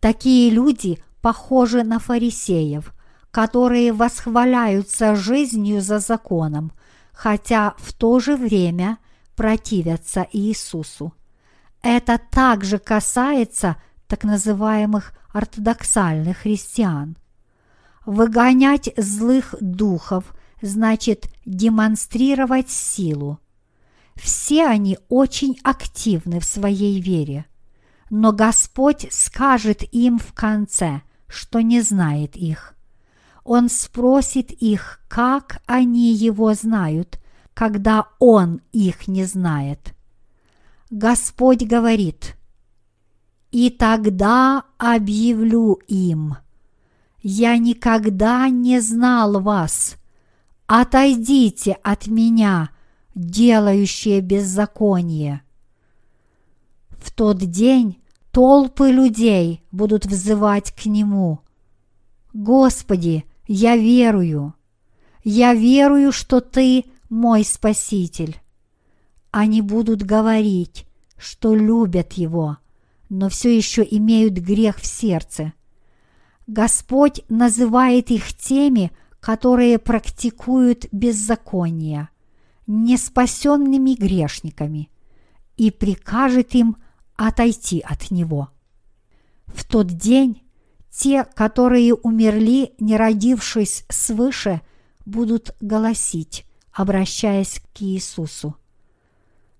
Такие 0.00 0.50
люди 0.50 0.98
похожи 1.22 1.84
на 1.84 2.00
фарисеев, 2.00 2.92
которые 3.34 3.92
восхваляются 3.92 5.16
жизнью 5.16 5.80
за 5.80 5.98
законом, 5.98 6.70
хотя 7.12 7.74
в 7.78 7.92
то 7.92 8.20
же 8.20 8.36
время 8.36 8.98
противятся 9.34 10.24
Иисусу. 10.32 11.12
Это 11.82 12.20
также 12.30 12.78
касается 12.78 13.74
так 14.06 14.22
называемых 14.22 15.14
ортодоксальных 15.32 16.36
христиан. 16.38 17.16
Выгонять 18.06 18.90
злых 18.96 19.56
духов 19.60 20.32
значит 20.62 21.26
демонстрировать 21.44 22.70
силу. 22.70 23.40
Все 24.14 24.68
они 24.68 24.96
очень 25.08 25.58
активны 25.64 26.38
в 26.38 26.44
своей 26.44 27.00
вере, 27.00 27.46
но 28.10 28.30
Господь 28.30 29.08
скажет 29.10 29.82
им 29.92 30.20
в 30.20 30.32
конце, 30.34 31.02
что 31.26 31.62
не 31.62 31.80
знает 31.80 32.36
их. 32.36 32.74
Он 33.44 33.68
спросит 33.68 34.50
их, 34.50 35.00
как 35.06 35.62
они 35.66 36.14
его 36.14 36.54
знают, 36.54 37.20
когда 37.52 38.06
он 38.18 38.62
их 38.72 39.06
не 39.06 39.24
знает. 39.24 39.94
Господь 40.90 41.62
говорит, 41.62 42.36
«И 43.50 43.68
тогда 43.70 44.64
объявлю 44.78 45.74
им, 45.86 46.36
я 47.22 47.58
никогда 47.58 48.48
не 48.48 48.80
знал 48.80 49.40
вас, 49.40 49.96
отойдите 50.66 51.72
от 51.82 52.06
меня, 52.06 52.70
делающие 53.14 54.20
беззаконие». 54.20 55.42
В 56.90 57.12
тот 57.12 57.38
день 57.38 58.00
толпы 58.32 58.90
людей 58.90 59.62
будут 59.70 60.06
взывать 60.06 60.72
к 60.72 60.86
Нему. 60.86 61.40
Господи, 62.32 63.24
я 63.46 63.76
верую. 63.76 64.54
Я 65.22 65.54
верую, 65.54 66.12
что 66.12 66.40
Ты 66.40 66.84
мой 67.08 67.44
Спаситель. 67.44 68.40
Они 69.30 69.62
будут 69.62 70.02
говорить, 70.02 70.86
что 71.16 71.54
любят 71.54 72.14
Его, 72.14 72.58
но 73.08 73.28
все 73.28 73.56
еще 73.56 73.86
имеют 73.88 74.34
грех 74.34 74.78
в 74.78 74.86
сердце. 74.86 75.52
Господь 76.46 77.22
называет 77.28 78.10
их 78.10 78.34
теми, 78.34 78.92
которые 79.20 79.78
практикуют 79.78 80.86
беззаконие, 80.92 82.10
неспасенными 82.66 83.94
грешниками, 83.94 84.90
и 85.56 85.70
прикажет 85.70 86.54
им 86.54 86.76
отойти 87.16 87.80
от 87.80 88.10
Него. 88.10 88.50
В 89.46 89.64
тот 89.64 89.86
день 89.86 90.43
те, 90.94 91.24
которые 91.24 91.94
умерли, 91.94 92.72
не 92.78 92.96
родившись 92.96 93.84
свыше, 93.88 94.60
будут 95.04 95.54
голосить 95.60 96.46
обращаясь 96.74 97.62
к 97.72 97.80
Иисусу. 97.80 98.56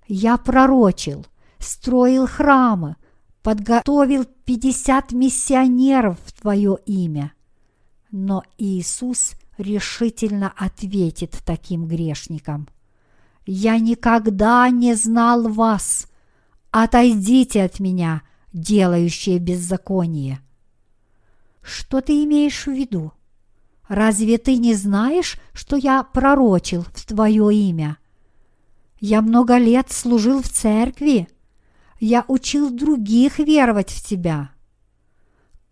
«Я 0.07 0.37
пророчил, 0.37 1.25
строил 1.59 2.27
храмы, 2.27 2.97
подготовил 3.43 4.27
50 4.45 5.13
миссионеров 5.13 6.19
в 6.27 6.33
Твое 6.33 6.77
имя. 6.85 7.33
Но 8.11 8.43
Иисус 8.59 9.35
решительно 9.57 10.53
ответит 10.57 11.39
таким 11.45 11.87
грешникам. 11.87 12.69
«Я 13.47 13.79
никогда 13.79 14.69
не 14.71 14.95
знал 14.95 15.49
вас. 15.49 16.09
Отойдите 16.71 17.63
от 17.63 17.81
меня, 17.81 18.23
делающие 18.53 19.39
беззаконие». 19.39 20.41
Что 21.65 22.03
ты 22.03 22.23
имеешь 22.25 22.67
в 22.67 22.73
виду? 22.73 23.13
Разве 23.89 24.37
ты 24.37 24.59
не 24.59 24.75
знаешь, 24.75 25.39
что 25.55 25.77
я 25.77 26.03
пророчил 26.03 26.83
в 26.83 27.07
твое 27.07 27.55
имя? 27.55 27.97
Я 29.01 29.23
много 29.23 29.57
лет 29.57 29.91
служил 29.91 30.43
в 30.43 30.49
церкви. 30.49 31.27
Я 31.99 32.25
учил 32.29 32.71
других 32.71 33.39
веровать 33.39 33.91
в 33.91 34.07
тебя. 34.07 34.51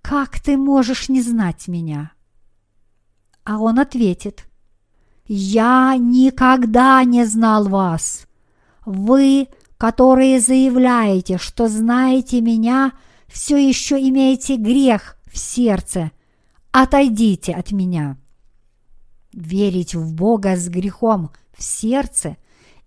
Как 0.00 0.40
ты 0.40 0.56
можешь 0.56 1.10
не 1.10 1.20
знать 1.20 1.68
меня? 1.68 2.12
А 3.44 3.58
он 3.58 3.78
ответит, 3.78 4.46
«Я 5.26 5.96
никогда 5.98 7.04
не 7.04 7.24
знал 7.26 7.68
вас. 7.68 8.26
Вы, 8.84 9.48
которые 9.76 10.40
заявляете, 10.40 11.38
что 11.38 11.68
знаете 11.68 12.40
меня, 12.40 12.92
все 13.28 13.56
еще 13.56 13.96
имеете 13.96 14.56
грех 14.56 15.16
в 15.32 15.38
сердце. 15.38 16.12
Отойдите 16.70 17.52
от 17.52 17.72
меня». 17.72 18.18
Верить 19.32 19.94
в 19.94 20.14
Бога 20.14 20.56
с 20.56 20.68
грехом 20.68 21.30
в 21.56 21.62
сердце 21.62 22.36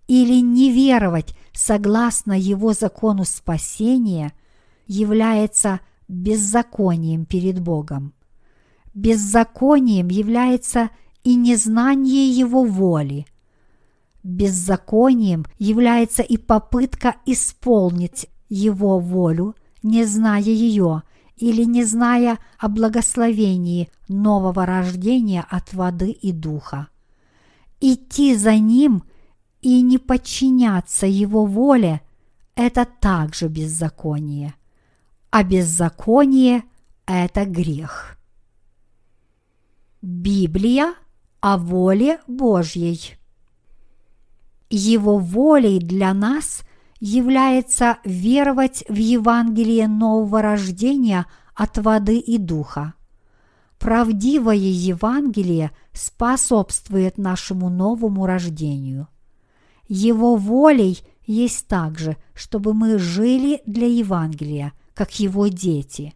или 0.06 0.40
не 0.40 0.70
веровать 0.70 1.34
согласно 1.52 2.38
Его 2.38 2.72
закону 2.72 3.24
спасения 3.24 4.32
является 4.86 5.80
беззаконием 6.06 7.24
перед 7.24 7.60
Богом. 7.60 8.12
Беззаконием 8.94 10.08
является 10.08 10.90
и 11.24 11.34
незнание 11.34 12.30
Его 12.30 12.64
воли. 12.64 13.26
Беззаконием 14.22 15.46
является 15.58 16.22
и 16.22 16.36
попытка 16.36 17.16
исполнить 17.26 18.28
Его 18.48 19.00
волю, 19.00 19.56
не 19.82 20.04
зная 20.04 20.40
ее 20.40 21.02
или 21.36 21.64
не 21.64 21.84
зная 21.84 22.38
о 22.58 22.68
благословении 22.68 23.90
нового 24.08 24.66
рождения 24.66 25.44
от 25.48 25.72
воды 25.74 26.10
и 26.10 26.32
духа. 26.32 26.88
Идти 27.80 28.34
за 28.34 28.56
Ним 28.56 29.04
и 29.60 29.82
не 29.82 29.98
подчиняться 29.98 31.06
Его 31.06 31.44
воле– 31.44 32.00
это 32.56 32.86
также 32.86 33.48
беззаконие, 33.48 34.54
а 35.30 35.44
беззаконие– 35.44 36.64
это 37.06 37.44
грех. 37.44 38.16
Библия 40.00 40.94
о 41.40 41.58
воле 41.58 42.20
Божьей. 42.26 43.16
Его 44.70 45.18
волей 45.18 45.80
для 45.80 46.14
нас 46.14 46.62
является 47.00 47.98
веровать 48.04 48.84
в 48.88 48.94
Евангелие 48.94 49.88
нового 49.88 50.42
рождения 50.42 51.26
от 51.54 51.78
воды 51.78 52.18
и 52.18 52.38
духа. 52.38 52.94
Правдивое 53.78 54.56
Евангелие 54.56 55.70
способствует 55.92 57.18
нашему 57.18 57.68
новому 57.68 58.26
рождению. 58.26 59.08
Его 59.88 60.36
волей 60.36 60.98
есть 61.26 61.66
также, 61.66 62.16
чтобы 62.34 62.74
мы 62.74 62.98
жили 62.98 63.62
для 63.66 63.86
Евангелия, 63.86 64.72
как 64.94 65.18
его 65.20 65.48
дети. 65.48 66.14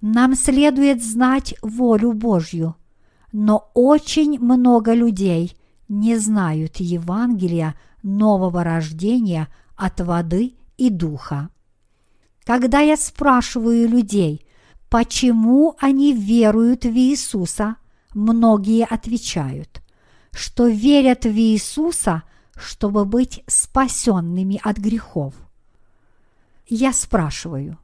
Нам 0.00 0.34
следует 0.34 1.02
знать 1.02 1.54
волю 1.62 2.12
Божью, 2.12 2.74
но 3.32 3.70
очень 3.74 4.38
много 4.40 4.94
людей 4.94 5.56
не 5.88 6.16
знают 6.16 6.76
Евангелия 6.76 7.74
нового 8.02 8.64
рождения 8.64 9.48
от 9.80 10.00
воды 10.00 10.54
и 10.76 10.90
духа. 10.90 11.48
Когда 12.44 12.80
я 12.80 12.96
спрашиваю 12.96 13.88
людей, 13.88 14.46
почему 14.90 15.74
они 15.78 16.12
веруют 16.12 16.84
в 16.84 16.94
Иисуса, 16.94 17.76
многие 18.12 18.84
отвечают, 18.84 19.82
что 20.32 20.68
верят 20.68 21.24
в 21.24 21.34
Иисуса, 21.34 22.24
чтобы 22.56 23.06
быть 23.06 23.42
спасенными 23.46 24.60
от 24.62 24.76
грехов. 24.76 25.34
Я 26.66 26.92
спрашиваю, 26.92 27.78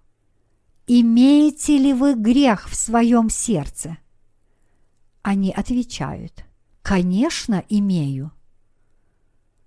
имеете 0.87 1.79
ли 1.79 1.95
вы 1.95 2.15
грех 2.15 2.69
в 2.69 2.77
своем 2.77 3.31
сердце? 3.31 3.97
Они 5.23 5.51
отвечают, 5.51 6.45
конечно, 6.83 7.65
имею. 7.69 8.33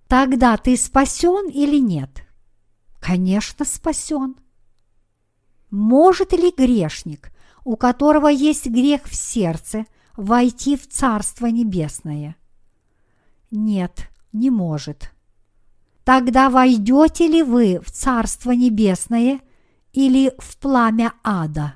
Тогда 0.09 0.57
ты 0.57 0.75
спасен 0.75 1.49
или 1.49 1.77
нет? 1.79 2.25
Конечно, 2.99 3.63
спасен. 3.63 4.37
Может 5.69 6.33
ли 6.33 6.51
грешник, 6.51 7.31
у 7.63 7.77
которого 7.77 8.27
есть 8.27 8.65
грех 8.65 9.03
в 9.05 9.13
сердце, 9.15 9.85
войти 10.17 10.75
в 10.77 10.87
Царство 10.87 11.45
Небесное? 11.45 12.35
Нет, 13.51 14.09
не 14.33 14.49
может. 14.49 15.11
Тогда 16.03 16.49
войдете 16.49 17.27
ли 17.27 17.43
вы 17.43 17.79
в 17.79 17.91
Царство 17.91 18.49
Небесное 18.49 19.41
или 19.93 20.33
в 20.39 20.57
пламя 20.57 21.13
ада? 21.23 21.75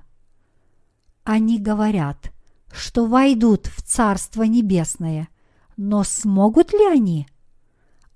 Они 1.24 1.60
говорят, 1.60 2.34
что 2.72 3.06
войдут 3.06 3.68
в 3.68 3.84
Царство 3.84 4.42
Небесное, 4.42 5.28
но 5.78 6.04
смогут 6.04 6.74
ли 6.74 6.84
они? 6.88 7.28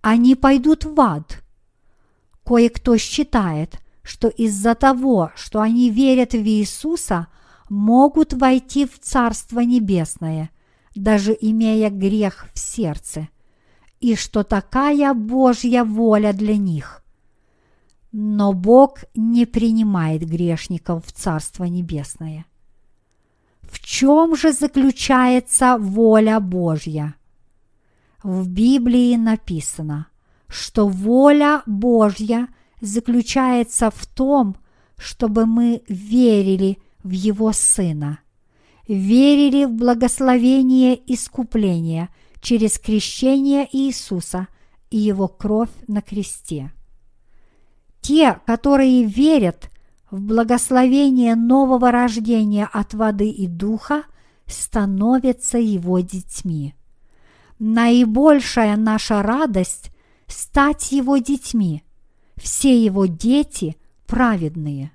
Они 0.09 0.35
пойдут 0.35 0.85
в 0.85 0.97
ад. 1.01 1.43
Кое-кто 2.45 2.95
считает, 2.95 3.81
что 4.03 4.29
из-за 4.29 4.73
того, 4.73 5.31
что 5.35 5.59
они 5.59 5.89
верят 5.89 6.31
в 6.31 6.37
Иисуса, 6.37 7.27
могут 7.67 8.31
войти 8.31 8.85
в 8.85 8.99
Царство 8.99 9.59
Небесное, 9.59 10.49
даже 10.95 11.37
имея 11.41 11.89
грех 11.89 12.47
в 12.53 12.57
сердце, 12.57 13.27
и 13.99 14.15
что 14.15 14.45
такая 14.45 15.13
Божья 15.13 15.83
воля 15.83 16.31
для 16.31 16.55
них. 16.55 17.03
Но 18.13 18.53
Бог 18.53 18.99
не 19.13 19.45
принимает 19.45 20.21
грешников 20.21 21.05
в 21.05 21.11
Царство 21.11 21.65
Небесное. 21.65 22.45
В 23.61 23.81
чем 23.81 24.37
же 24.37 24.53
заключается 24.53 25.77
воля 25.77 26.39
Божья? 26.39 27.15
В 28.27 28.49
Библии 28.49 29.15
написано, 29.15 30.07
что 30.49 30.89
воля 30.89 31.63
Божья 31.65 32.49
заключается 32.81 33.89
в 33.89 34.05
том, 34.05 34.57
чтобы 34.97 35.45
мы 35.45 35.81
верили 35.87 36.77
в 37.03 37.11
Его 37.11 37.53
Сына, 37.53 38.19
верили 38.85 39.63
в 39.63 39.71
благословение 39.71 40.99
искупления 41.09 42.09
через 42.41 42.77
крещение 42.79 43.65
Иисуса 43.71 44.49
и 44.89 44.97
Его 44.97 45.29
кровь 45.29 45.71
на 45.87 46.01
кресте. 46.01 46.73
Те, 48.01 48.41
которые 48.45 49.05
верят 49.05 49.71
в 50.11 50.19
благословение 50.19 51.35
нового 51.35 51.91
рождения 51.91 52.67
от 52.73 52.93
воды 52.93 53.29
и 53.29 53.47
духа, 53.47 54.03
становятся 54.47 55.57
Его 55.59 56.01
детьми 56.01 56.76
наибольшая 57.59 58.75
наша 58.75 59.21
радость– 59.21 59.91
стать 60.27 60.91
Его 60.91 61.17
детьми. 61.17 61.83
Все 62.35 62.83
Его 62.83 63.05
дети 63.05 63.77
праведные. 64.05 64.91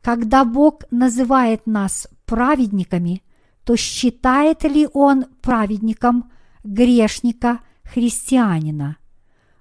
Когда 0.00 0.44
Бог 0.44 0.84
называет 0.90 1.66
нас 1.66 2.08
праведниками, 2.24 3.22
то 3.64 3.76
считает 3.76 4.64
ли 4.64 4.88
Он 4.92 5.26
праведником 5.42 6.30
грешника 6.64 7.60
христианина? 7.82 8.96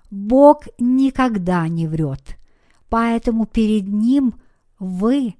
Бог 0.09 0.67
никогда 0.79 1.67
не 1.67 1.87
врет, 1.87 2.37
поэтому 2.89 3.45
перед 3.45 3.87
Ним 3.89 4.35
вы 4.79 5.35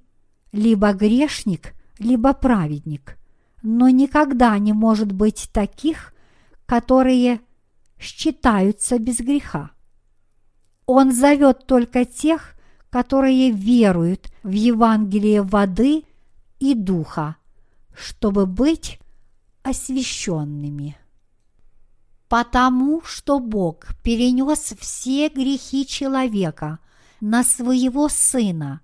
либо 0.52 0.92
грешник, 0.92 1.74
либо 1.98 2.34
праведник, 2.34 3.16
но 3.62 3.88
никогда 3.88 4.58
не 4.58 4.74
может 4.74 5.12
быть 5.12 5.48
таких, 5.52 6.12
которые 6.68 7.40
считаются 7.98 8.98
без 8.98 9.20
греха. 9.20 9.70
Он 10.84 11.12
зовет 11.12 11.66
только 11.66 12.04
тех, 12.04 12.56
которые 12.90 13.50
веруют 13.50 14.30
в 14.42 14.50
Евангелие 14.50 15.42
воды 15.42 16.04
и 16.60 16.74
духа, 16.74 17.36
чтобы 17.96 18.44
быть 18.44 19.00
освященными. 19.62 20.98
Потому 22.28 23.00
что 23.02 23.40
Бог 23.40 23.86
перенес 24.02 24.74
все 24.78 25.30
грехи 25.30 25.86
человека 25.86 26.80
на 27.22 27.44
своего 27.44 28.10
Сына, 28.10 28.82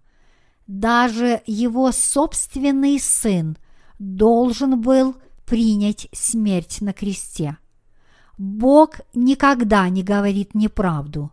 даже 0.66 1.42
его 1.44 1.92
собственный 1.92 2.99
сын 2.99 3.59
должен 3.99 4.81
был 4.81 5.16
принять 5.44 6.09
смерть 6.12 6.81
на 6.81 6.94
кресте. 6.94 7.59
Бог 8.37 9.01
никогда 9.14 9.88
не 9.88 10.03
говорит 10.03 10.55
неправду. 10.55 11.31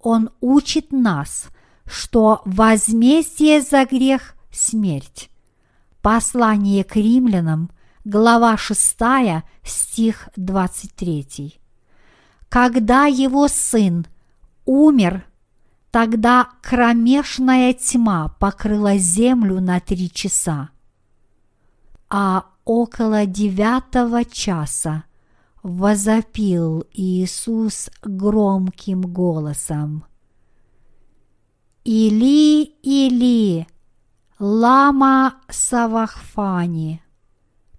Он 0.00 0.30
учит 0.40 0.92
нас, 0.92 1.48
что 1.84 2.42
возмездие 2.44 3.60
за 3.60 3.84
грех– 3.84 4.34
смерть. 4.52 5.30
Послание 6.00 6.84
к 6.84 6.94
римлянам, 6.94 7.70
глава 8.04 8.56
6, 8.56 8.96
стих 9.64 10.28
23. 10.36 11.58
Когда 12.48 13.06
его 13.06 13.48
сын 13.48 14.06
умер, 14.64 15.26
тогда 15.90 16.50
кромешная 16.62 17.72
тьма 17.74 18.28
покрыла 18.38 18.96
землю 18.96 19.60
на 19.60 19.80
три 19.80 20.10
часа. 20.10 20.70
А 22.08 22.46
около 22.64 23.26
девятого 23.26 24.24
часа 24.24 25.04
возопил 25.68 26.84
Иисус 26.92 27.90
громким 28.02 29.02
голосом. 29.02 30.04
Или, 31.84 32.64
или, 32.82 33.66
лама 34.38 35.36
савахфани, 35.48 37.02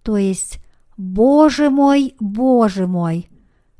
то 0.04 0.18
есть 0.18 0.60
«Боже 0.98 1.70
мой, 1.70 2.16
Боже 2.20 2.88
мой, 2.88 3.30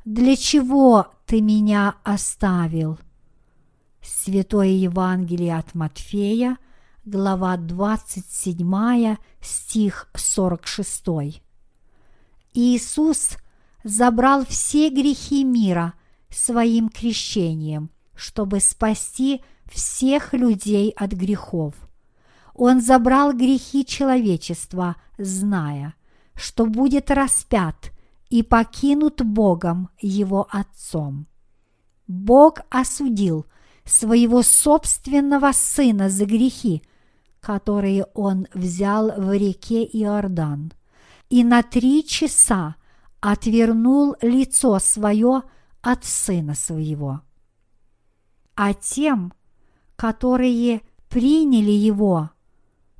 для 0.04 0.36
чего 0.36 1.06
ты 1.26 1.40
меня 1.40 1.96
оставил?» 2.02 2.98
Святое 4.02 4.68
Евангелие 4.68 5.56
от 5.56 5.74
Матфея, 5.74 6.56
глава 7.04 7.56
27, 7.56 9.16
стих 9.40 10.08
46. 10.14 11.42
Иисус 12.54 13.36
забрал 13.84 14.44
все 14.44 14.90
грехи 14.90 15.44
мира 15.44 15.94
своим 16.28 16.88
крещением, 16.88 17.90
чтобы 18.14 18.60
спасти 18.60 19.42
всех 19.66 20.32
людей 20.32 20.90
от 20.90 21.12
грехов. 21.12 21.74
Он 22.54 22.80
забрал 22.80 23.32
грехи 23.32 23.84
человечества, 23.84 24.96
зная, 25.18 25.94
что 26.34 26.66
будет 26.66 27.10
распят 27.10 27.92
и 28.28 28.42
покинут 28.42 29.22
Богом 29.22 29.88
его 30.00 30.46
Отцом. 30.50 31.26
Бог 32.06 32.60
осудил 32.70 33.46
своего 33.84 34.42
собственного 34.42 35.52
сына 35.52 36.08
за 36.10 36.26
грехи, 36.26 36.82
которые 37.40 38.04
он 38.14 38.46
взял 38.52 39.12
в 39.16 39.32
реке 39.32 39.84
Иордан, 39.84 40.72
и 41.28 41.42
на 41.44 41.62
три 41.62 42.06
часа 42.06 42.76
отвернул 43.20 44.16
лицо 44.22 44.78
свое 44.78 45.42
от 45.82 46.04
сына 46.04 46.54
своего. 46.54 47.22
А 48.54 48.74
тем, 48.74 49.32
которые 49.96 50.82
приняли 51.08 51.70
его, 51.70 52.30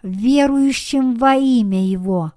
верующим 0.03 1.17
во 1.17 1.35
имя 1.35 1.85
его, 1.85 2.33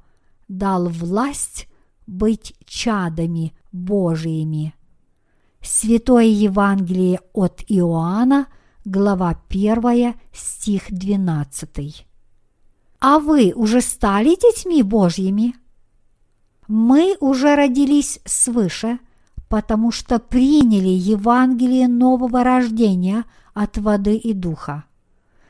дал 0.48 0.88
власть 0.90 1.68
быть 2.06 2.56
чадами 2.66 3.54
Божиими. 3.72 4.76
Святое 5.62 6.26
Евангелие 6.26 7.22
от 7.34 7.64
Иоанна, 7.68 8.48
глава 8.84 9.42
1, 9.50 10.16
стих 10.34 10.92
12. 10.92 12.06
А 13.00 13.20
вы 13.20 13.54
уже 13.56 13.82
стали 13.82 14.36
детьми 14.36 14.84
Божьими? 14.84 15.56
Мы 16.68 17.18
уже 17.20 17.56
родились 17.56 18.20
свыше, 18.26 19.00
потому 19.50 19.92
что 19.92 20.20
приняли 20.20 20.90
Евангелие 20.90 21.88
нового 21.88 22.44
рождения 22.44 23.26
от 23.54 23.78
воды 23.78 24.16
и 24.16 24.34
духа. 24.34 24.86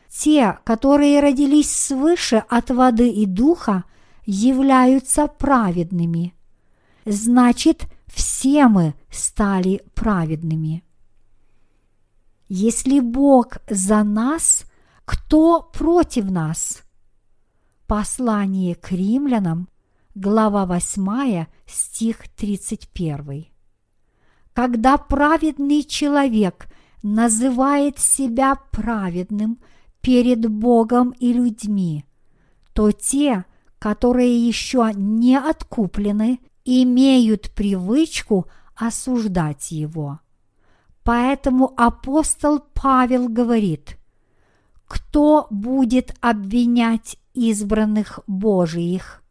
Те, 0.10 0.60
которые 0.64 1.22
родились 1.22 1.72
свыше 1.72 2.44
от 2.50 2.70
воды 2.70 3.10
и 3.10 3.26
духа, 3.26 3.84
являются 4.26 5.28
праведными. 5.28 6.34
Значит, 7.06 7.86
все 8.08 8.68
мы 8.68 8.94
стали 9.10 9.84
праведными. 9.96 10.84
Если 12.48 13.00
Бог 13.00 13.58
за 13.70 14.04
нас, 14.04 14.66
кто 15.06 15.62
против 15.74 16.30
нас? 16.30 16.84
Послание 17.88 18.76
к 18.76 18.92
римлянам, 18.92 19.68
глава 20.16 20.66
8, 20.68 21.46
стих 21.66 22.30
31. 22.36 23.48
Когда 24.54 24.98
праведный 24.98 25.84
человек 25.84 26.68
называет 27.02 27.98
себя 27.98 28.56
праведным 28.72 29.60
перед 30.02 30.48
Богом 30.48 31.12
и 31.20 31.34
людьми, 31.34 32.06
то 32.74 32.92
те, 32.92 33.46
которые 33.80 34.48
еще 34.48 34.92
не 34.94 35.36
откуплены, 35.36 36.40
имеют 36.64 37.52
привычку 37.52 38.46
осуждать 38.76 39.72
его. 39.72 40.20
Поэтому 41.04 41.74
апостол 41.76 42.60
Павел 42.74 43.28
говорит, 43.28 43.98
кто 44.86 45.48
будет 45.50 46.16
обвинять 46.22 47.18
избранных 47.34 48.20
Божиих? 48.28 49.23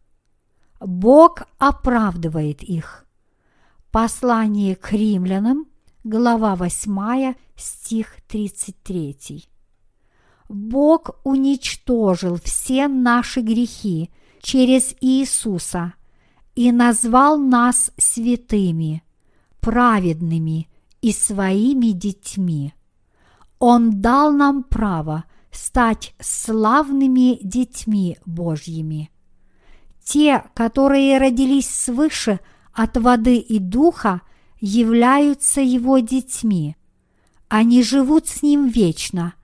Бог 0.84 1.44
оправдывает 1.58 2.62
их. 2.62 3.06
Послание 3.90 4.74
к 4.74 4.92
римлянам, 4.92 5.66
глава 6.02 6.56
8, 6.56 7.34
стих 7.56 8.16
33. 8.26 9.48
Бог 10.48 11.20
уничтожил 11.24 12.38
все 12.42 12.88
наши 12.88 13.40
грехи 13.42 14.10
через 14.40 14.94
Иисуса 15.00 15.94
и 16.54 16.72
назвал 16.72 17.38
нас 17.38 17.92
святыми, 17.96 19.02
праведными 19.60 20.68
и 21.00 21.12
своими 21.12 21.92
детьми. 21.92 22.74
Он 23.58 24.00
дал 24.00 24.32
нам 24.32 24.64
право 24.64 25.24
стать 25.52 26.14
славными 26.18 27.38
детьми 27.42 28.18
Божьими. 28.26 29.12
Те, 30.04 30.44
которые 30.54 31.18
родились 31.18 31.68
свыше 31.68 32.40
от 32.72 32.96
воды 32.96 33.36
и 33.36 33.58
духа, 33.58 34.22
являются 34.60 35.60
его 35.60 35.98
детьми. 35.98 36.76
Они 37.48 37.82
живут 37.82 38.28
с 38.28 38.42
ним 38.42 38.68
вечно. 38.68 39.34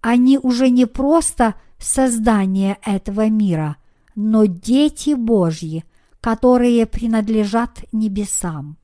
Они 0.00 0.38
уже 0.38 0.70
не 0.70 0.86
просто 0.86 1.54
создание 1.78 2.78
этого 2.84 3.28
мира, 3.28 3.76
но 4.14 4.46
дети 4.46 5.14
Божьи, 5.14 5.84
которые 6.20 6.86
принадлежат 6.86 7.84
небесам. 7.92 8.76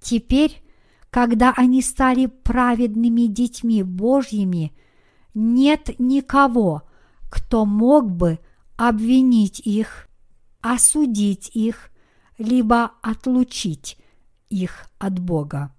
Теперь, 0.00 0.62
когда 1.10 1.52
они 1.56 1.82
стали 1.82 2.26
праведными 2.26 3.22
детьми 3.22 3.82
Божьими, 3.82 4.72
нет 5.34 5.98
никого, 5.98 6.82
кто 7.30 7.64
мог 7.64 8.10
бы 8.10 8.38
обвинить 8.76 9.60
их 9.60 10.07
осудить 10.60 11.50
их, 11.54 11.90
либо 12.38 12.92
отлучить 13.02 13.98
их 14.48 14.88
от 14.98 15.18
Бога. 15.18 15.74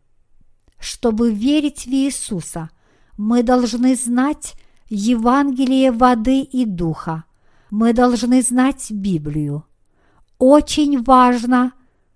Чтобы 0.80 1.34
верить 1.34 1.86
в 1.86 1.90
Иисуса, 1.90 2.70
мы 3.18 3.44
должны 3.44 3.96
знать 3.96 4.56
Евангелие 4.88 5.92
воды 5.92 6.42
и 6.42 6.66
духа. 6.66 7.26
Мы 7.70 7.94
должны 7.94 8.42
знать 8.42 8.90
Библию. 8.90 9.66
Очень 10.38 11.04
важно 11.04 11.74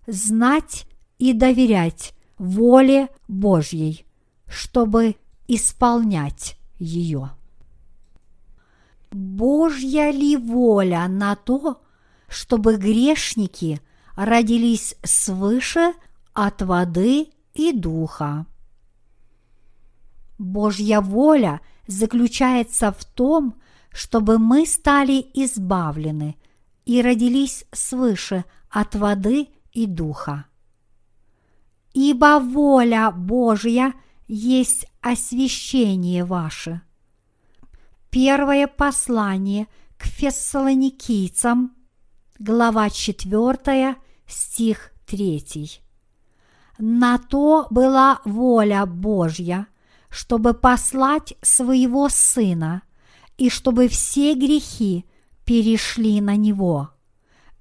знать 0.08 0.88
и 1.20 1.34
доверять 1.34 2.14
воле 2.38 3.10
Божьей, 3.28 4.06
чтобы 4.48 5.16
исполнять 5.48 6.58
ее. 6.80 7.32
Божья 9.12 10.10
ли 10.10 10.36
воля 10.38 11.08
на 11.08 11.36
то, 11.36 11.82
чтобы 12.34 12.78
грешники 12.78 13.80
родились 14.16 14.96
свыше 15.04 15.94
от 16.34 16.64
воды 16.64 17.28
и 17.54 17.72
духа. 17.72 18.48
Божья 20.40 21.00
воля 21.00 21.62
заключается 21.86 22.92
в 22.92 23.06
том, 23.06 23.62
чтобы 23.92 24.40
мы 24.40 24.66
стали 24.66 25.24
избавлены 25.36 26.36
и 26.86 27.04
родились 27.04 27.66
свыше 27.72 28.46
от 28.68 28.96
воды 28.96 29.50
и 29.72 29.86
духа. 29.86 30.46
Ибо 31.94 32.40
воля 32.40 33.12
Божья 33.12 33.94
есть 34.28 34.88
освящение 35.02 36.26
ваше. 36.26 36.82
первое 38.10 38.66
послание 38.68 39.68
к 39.98 40.06
фессалоникийцам, 40.06 41.76
глава 42.44 42.90
4, 42.90 43.96
стих 44.28 44.92
3. 45.06 45.82
На 46.78 47.18
то 47.18 47.68
была 47.70 48.20
воля 48.26 48.86
Божья, 48.86 49.68
чтобы 50.10 50.54
послать 50.54 51.36
своего 51.42 52.10
Сына, 52.10 52.82
и 53.38 53.50
чтобы 53.50 53.88
все 53.88 54.34
грехи 54.34 55.06
перешли 55.46 56.20
на 56.20 56.36
Него, 56.36 56.90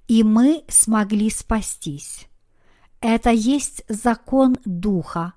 и 0.09 0.25
мы 0.25 0.65
смогли 0.67 1.31
спастись. 1.31 2.27
Это 3.01 3.31
есть 3.31 3.85
закон 3.89 4.57
Духа, 4.65 5.35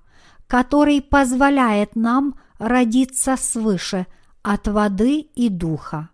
который 0.48 1.00
позволяет 1.00 1.94
нам 1.94 2.34
родиться 2.58 3.36
свыше 3.36 4.08
от 4.42 4.66
воды 4.66 5.20
и 5.20 5.48
Духа. 5.48 6.10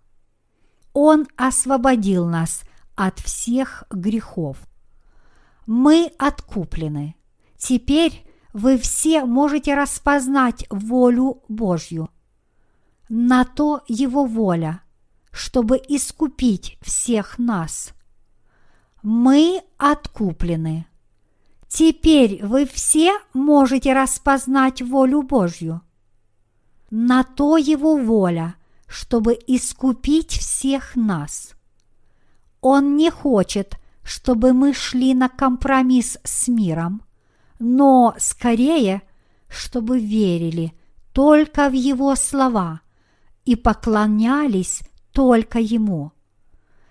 Он 0.93 1.27
освободил 1.39 2.29
нас 2.29 2.65
от 3.07 3.19
всех 3.19 3.83
грехов. 3.91 4.57
Мы 5.67 6.13
откуплены. 6.19 7.17
Теперь 7.57 8.25
вы 8.53 8.79
все 8.79 9.25
можете 9.25 9.75
распознать 9.75 10.67
волю 10.71 11.43
Божью. 11.49 12.11
На 13.09 13.45
то 13.45 13.83
Его 13.89 14.25
воля, 14.25 14.83
чтобы 15.33 15.79
искупить 15.89 16.79
всех 16.81 17.41
нас. 17.41 17.93
Мы 19.03 19.63
откуплены. 19.79 20.87
Теперь 21.67 22.45
вы 22.47 22.67
все 22.67 23.19
можете 23.35 23.95
распознать 23.95 24.81
волю 24.81 25.23
Божью. 25.23 25.81
На 26.91 27.25
то 27.25 27.57
Его 27.57 27.97
воля, 27.97 28.55
чтобы 28.87 29.37
искупить 29.49 30.31
всех 30.31 30.95
нас. 30.95 31.55
Он 32.63 32.97
не 32.97 33.11
хочет, 33.11 33.77
чтобы 34.05 34.53
мы 34.53 34.73
шли 34.73 35.15
на 35.15 35.29
компромисс 35.29 36.19
с 36.23 36.49
миром, 36.49 37.03
но 37.59 38.15
скорее, 38.19 39.03
чтобы 39.49 39.99
верили 39.99 40.73
только 41.13 41.69
в 41.69 41.73
Его 41.73 42.15
слова 42.15 42.81
и 43.45 43.57
поклонялись 43.57 44.81
только 45.13 45.59
Ему. 45.59 46.13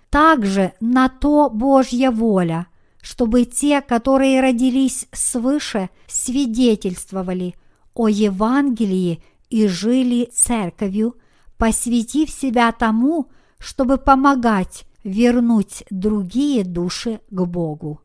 Также 0.10 0.74
на 0.82 1.08
то 1.08 1.50
Божья 1.50 2.12
воля, 2.12 2.68
чтобы 3.02 3.46
те, 3.46 3.82
которые 3.82 4.42
родились 4.42 5.08
свыше, 5.14 5.90
свидетельствовали 6.06 7.56
о 7.94 8.10
Евангелии 8.10 9.24
и 9.50 9.68
жили 9.68 10.30
церковью, 10.34 11.16
посвятив 11.58 12.30
себя 12.30 12.74
тому, 12.74 13.32
чтобы 13.58 13.98
помогать 13.98 14.86
вернуть 15.04 15.84
другие 15.90 16.64
души 16.64 17.22
к 17.30 17.46
Богу. 17.46 18.02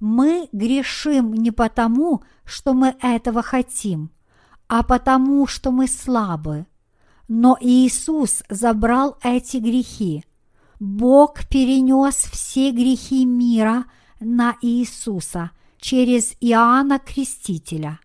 Мы 0.00 0.48
грешим 0.52 1.34
не 1.34 1.50
потому, 1.50 2.22
что 2.44 2.72
мы 2.72 2.96
этого 3.02 3.42
хотим, 3.42 4.10
а 4.68 4.82
потому, 4.82 5.46
что 5.46 5.70
мы 5.72 5.88
слабы. 5.88 6.66
Но 7.26 7.58
Иисус 7.60 8.42
забрал 8.48 9.18
эти 9.22 9.56
грехи, 9.58 10.24
Бог 10.80 11.44
перенес 11.48 12.14
все 12.14 12.70
грехи 12.70 13.24
мира 13.24 13.86
на 14.20 14.56
Иисуса 14.62 15.50
через 15.80 16.36
Иоанна 16.40 17.00
Крестителя. 17.00 17.98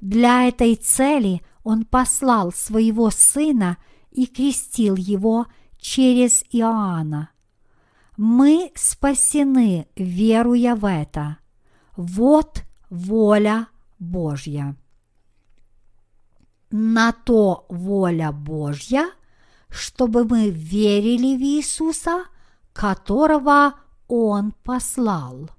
Для 0.00 0.48
этой 0.48 0.74
цели 0.74 1.40
Он 1.64 1.84
послал 1.84 2.52
своего 2.52 3.10
Сына 3.10 3.78
и 4.10 4.26
крестил 4.26 4.96
его 4.96 5.46
через 5.82 6.42
Иоанна. 6.50 7.28
Мы 8.16 8.72
спасены, 8.74 9.86
веруя 9.94 10.74
в 10.76 10.86
это. 10.86 11.36
Вот 11.94 12.62
воля 12.88 13.66
Божья. 13.98 14.76
На 16.70 17.12
то 17.12 17.66
воля 17.68 18.32
Божья– 18.32 19.10
чтобы 19.72 20.24
мы 20.24 20.50
верили 20.50 21.36
в 21.36 21.40
Иисуса, 21.40 22.24
которого 22.72 23.74
Он 24.06 24.52
послал. 24.62 25.50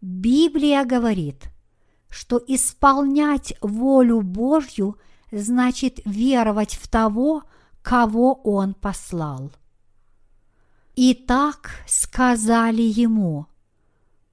Библия 0.00 0.84
говорит, 0.84 1.44
что 2.10 2.42
исполнять 2.46 3.54
волю 3.60 4.20
Божью 4.22 4.98
значит 5.30 6.00
веровать 6.04 6.74
в 6.74 6.88
того, 6.88 7.44
кого 7.82 8.34
Он 8.44 8.74
послал. 8.74 9.52
И 10.94 11.14
так 11.14 11.70
сказали 11.86 12.82
ему, 12.82 13.46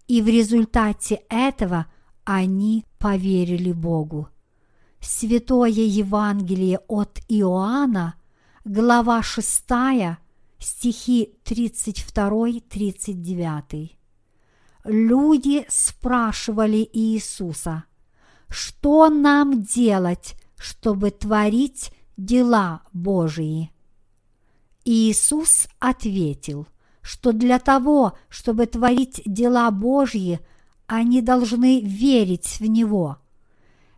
и 0.07 0.21
в 0.21 0.27
результате 0.27 1.21
этого 1.29 1.85
они 2.25 2.85
поверили 2.97 3.71
Богу. 3.71 4.27
Святое 4.99 5.69
Евангелие 5.69 6.79
от 6.87 7.19
Иоанна, 7.27 8.15
глава 8.65 9.21
6, 9.21 10.17
стихи 10.63 11.35
32-39. 11.45 13.91
Люди 14.85 15.65
спрашивали 15.69 16.89
Иисуса, 16.91 17.85
что 18.49 19.07
нам 19.09 19.63
делать, 19.63 20.35
чтобы 20.57 21.11
творить 21.11 21.93
дела 22.17 22.81
Божии. 22.91 23.71
Иисус 24.85 25.69
ответил, 25.79 26.67
что 27.01 27.31
для 27.31 27.59
того, 27.59 28.17
чтобы 28.29 28.65
творить 28.65 29.21
дела 29.25 29.71
Божьи, 29.71 30.41
они 30.87 31.21
должны 31.21 31.79
верить 31.81 32.59
в 32.59 32.65
Него. 32.65 33.19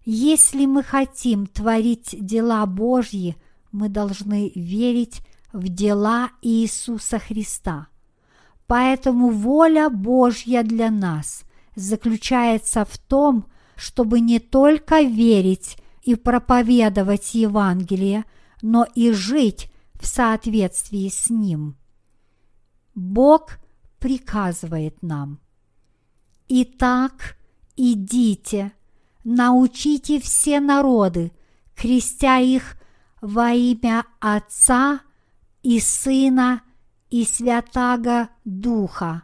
Если 0.06 0.68
мы 0.68 0.84
хотим 0.84 1.48
творить 1.48 2.16
дела 2.20 2.64
Божьи, 2.68 3.36
мы 3.72 3.90
должны 3.90 4.52
верить 4.54 5.22
в 5.56 5.70
дела 5.70 6.32
Иисуса 6.42 7.18
Христа. 7.18 7.88
Поэтому 8.68 9.30
воля 9.30 9.90
Божья 9.90 10.64
для 10.64 10.92
нас 10.92 11.44
заключается 11.76 12.84
в 12.84 12.98
том, 12.98 13.46
чтобы 13.76 14.20
не 14.20 14.40
только 14.40 15.02
верить 15.02 15.78
и 16.04 16.16
проповедовать 16.16 17.36
Евангелие, 17.36 18.26
но 18.62 18.86
и 18.96 19.12
жить 19.12 19.72
в 19.94 20.06
соответствии 20.06 21.08
с 21.08 21.30
ним. 21.30 21.78
Бог 22.94 23.60
приказывает 24.00 25.02
нам. 25.02 25.40
Итак, 26.50 27.38
идите, 27.78 28.74
научите 29.24 30.20
все 30.20 30.60
народы, 30.60 31.32
крестя 31.76 32.40
их 32.40 32.78
во 33.22 33.52
имя 33.52 34.06
Отца 34.20 35.02
и 35.66 35.80
Сына 35.80 36.62
и 37.10 37.26
Святаго 37.26 38.30
Духа, 38.46 39.24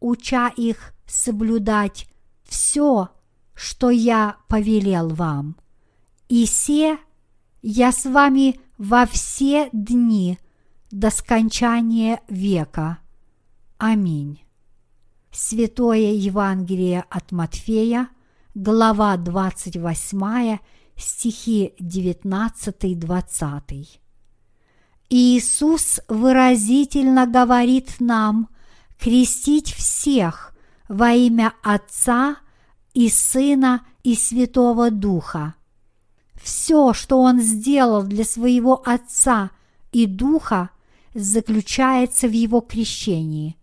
уча 0.00 0.48
их 0.48 0.92
соблюдать 1.06 2.06
все, 2.44 3.08
что 3.54 3.88
я 3.88 4.36
повелел 4.48 5.08
вам. 5.08 5.56
И 6.28 6.44
се 6.44 6.98
я 7.62 7.90
с 7.90 8.04
вами 8.04 8.60
во 8.76 9.06
все 9.06 9.70
дни 9.72 10.38
до 10.90 11.10
скончания 11.10 12.20
века. 12.28 12.98
Аминь. 13.78 14.44
Святое 15.32 16.12
Евангелие 16.12 17.06
от 17.08 17.32
Матфея, 17.32 18.10
глава 18.54 19.16
28, 19.16 20.58
стихи 20.96 21.72
19-20. 21.80 24.00
Иисус 25.08 26.00
выразительно 26.08 27.26
говорит 27.26 27.96
нам 28.00 28.48
крестить 28.98 29.72
всех 29.72 30.54
во 30.88 31.12
имя 31.12 31.52
Отца 31.62 32.36
и 32.92 33.08
Сына 33.08 33.86
и 34.02 34.14
Святого 34.14 34.90
Духа. 34.90 35.54
Все, 36.34 36.92
что 36.92 37.20
Он 37.20 37.40
сделал 37.40 38.02
для 38.02 38.24
своего 38.24 38.82
Отца 38.84 39.50
и 39.92 40.06
Духа, 40.06 40.70
заключается 41.14 42.26
в 42.28 42.32
Его 42.32 42.60
крещении. 42.60 43.56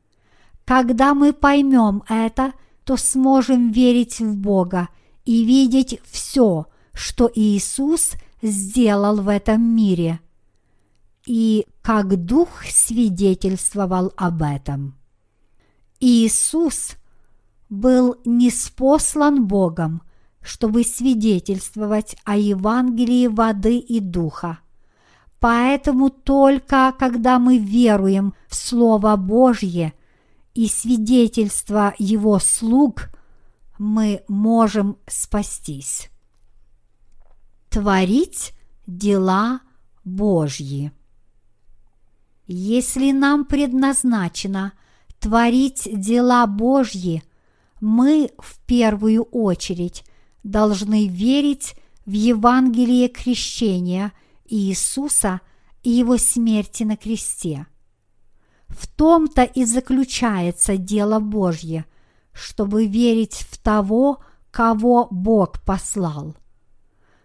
Когда 0.65 1.13
мы 1.13 1.33
поймем 1.33 2.03
это, 2.07 2.53
то 2.83 2.97
сможем 2.97 3.71
верить 3.71 4.19
в 4.19 4.35
Бога 4.35 4.89
и 5.25 5.43
видеть 5.43 5.99
все, 6.05 6.67
что 6.93 7.29
Иисус 7.33 8.11
сделал 8.41 9.21
в 9.21 9.27
этом 9.27 9.61
мире. 9.61 10.19
И 11.25 11.65
как 11.81 12.25
Дух 12.25 12.63
свидетельствовал 12.65 14.11
об 14.17 14.41
этом. 14.41 14.95
Иисус 15.99 16.97
был 17.69 18.17
неспослан 18.25 19.47
Богом, 19.47 20.01
чтобы 20.41 20.83
свидетельствовать 20.83 22.17
о 22.25 22.35
Евангелии 22.35 23.27
воды 23.27 23.77
и 23.77 23.99
духа. 23.99 24.59
Поэтому 25.39 26.09
только 26.09 26.93
когда 26.97 27.39
мы 27.39 27.57
веруем 27.57 28.33
в 28.47 28.55
Слово 28.55 29.15
Божье 29.15 29.93
и 30.53 30.67
свидетельство 30.67 31.93
Его 31.97 32.39
слуг, 32.39 33.09
мы 33.77 34.23
можем 34.27 34.97
спастись. 35.07 36.09
Творить 37.69 38.53
дела 38.85 39.61
Божьи. 40.03 40.91
Если 42.45 43.11
нам 43.11 43.45
предназначено 43.45 44.73
творить 45.19 45.87
дела 45.91 46.45
Божьи, 46.45 47.23
мы 47.79 48.31
в 48.37 48.59
первую 48.65 49.23
очередь 49.23 50.03
должны 50.43 51.07
верить 51.07 51.75
в 52.05 52.11
Евангелие 52.11 53.07
крещения 53.07 54.11
Иисуса 54.45 55.39
и 55.83 55.89
Его 55.89 56.17
смерти 56.17 56.83
на 56.83 56.97
кресте. 56.97 57.65
В 58.67 58.87
том-то 58.87 59.43
и 59.43 59.63
заключается 59.63 60.77
дело 60.77 61.19
Божье, 61.19 61.85
чтобы 62.33 62.87
верить 62.87 63.35
в 63.35 63.57
того, 63.61 64.19
кого 64.51 65.07
Бог 65.11 65.63
послал. 65.63 66.35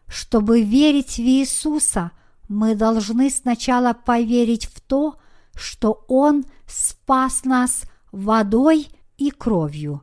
Чтобы 0.06 0.62
верить 0.62 1.16
в 1.16 1.22
Иисуса, 1.22 2.12
мы 2.48 2.74
должны 2.74 3.30
сначала 3.30 3.92
поверить 3.92 4.66
в 4.66 4.80
то, 4.80 5.16
что 5.54 6.04
Он 6.08 6.44
спас 6.66 7.44
нас 7.44 7.82
водой 8.10 8.88
и 9.16 9.30
кровью. 9.30 10.02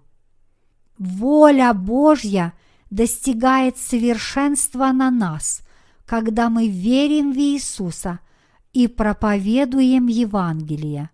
Воля 0.98 1.74
Божья 1.74 2.54
достигает 2.90 3.78
совершенства 3.78 4.92
на 4.92 5.12
нас, 5.12 5.62
когда 6.06 6.50
мы 6.50 6.68
верим 6.68 7.34
в 7.34 7.38
Иисуса 7.38 8.20
и 8.74 8.88
проповедуем 8.88 10.08
Евангелие. 10.08 11.10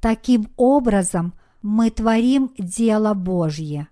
Таким 0.00 0.48
образом 0.56 1.34
мы 1.62 1.90
творим 1.90 2.50
дело 2.58 3.14
Божье. 3.14 3.88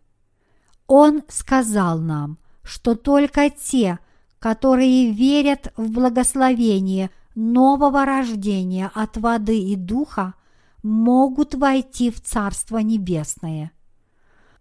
Он 0.86 1.22
сказал 1.28 2.00
нам, 2.00 2.38
что 2.62 2.96
только 2.96 3.48
те, 3.48 4.00
которые 4.40 5.12
верят 5.12 5.72
в 5.76 5.90
благословение 5.90 7.10
нового 7.34 8.04
рождения 8.04 8.90
от 8.94 9.16
воды 9.18 9.58
и 9.58 9.76
духа, 9.76 10.34
могут 10.82 11.54
войти 11.54 12.10
в 12.10 12.20
Царство 12.22 12.78
Небесное. 12.78 13.70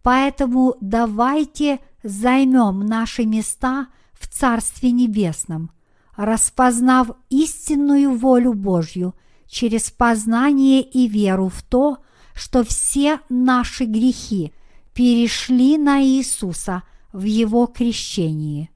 Поэтому 0.04 0.76
давайте 0.82 1.80
займем 2.04 2.86
наши 2.86 3.26
места 3.26 3.88
в 4.14 4.28
Царстве 4.28 4.92
Небесном, 4.92 5.72
распознав 6.16 7.12
истинную 7.30 8.14
волю 8.16 8.54
Божью 8.54 9.16
через 9.48 9.92
познание 9.92 10.82
и 10.82 11.08
веру 11.08 11.48
в 11.48 11.64
то, 11.64 12.00
что 12.36 12.66
все 12.66 13.22
наши 13.30 13.86
грехи 13.86 14.54
перешли 14.94 15.78
на 15.78 16.04
Иисуса 16.04 16.84
в 17.14 17.24
Его 17.24 17.66
крещении 17.66 18.70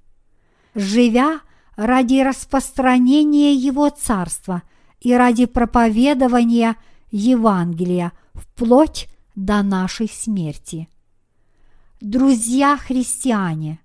живя 0.76 1.41
ради 1.76 2.21
распространения 2.21 3.53
Его 3.53 3.89
Царства 3.89 4.63
и 4.99 5.13
ради 5.13 5.45
проповедования 5.45 6.76
Евангелия 7.11 8.11
вплоть 8.34 9.07
до 9.36 9.61
нашей 9.63 10.07
смерти. 10.07 10.88
Друзья 12.01 12.78
христиане, 12.78 13.80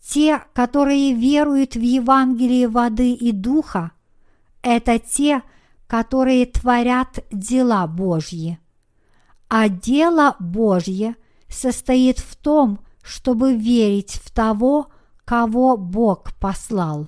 те, 0.00 0.42
которые 0.54 1.12
веруют 1.12 1.74
в 1.74 1.80
Евангелие 1.80 2.68
воды 2.68 3.12
и 3.12 3.32
духа, 3.32 3.92
это 4.62 4.98
те, 4.98 5.42
которые 5.86 6.46
творят 6.46 7.18
дела 7.30 7.86
Божьи. 7.86 8.58
А 9.48 9.68
дело 9.68 10.36
Божье 10.38 11.16
состоит 11.48 12.18
в 12.18 12.36
том, 12.36 12.80
чтобы 13.02 13.54
верить 13.54 14.12
в 14.12 14.30
того, 14.30 14.88
кого 15.28 15.76
Бог 15.76 16.32
послал. 16.40 17.06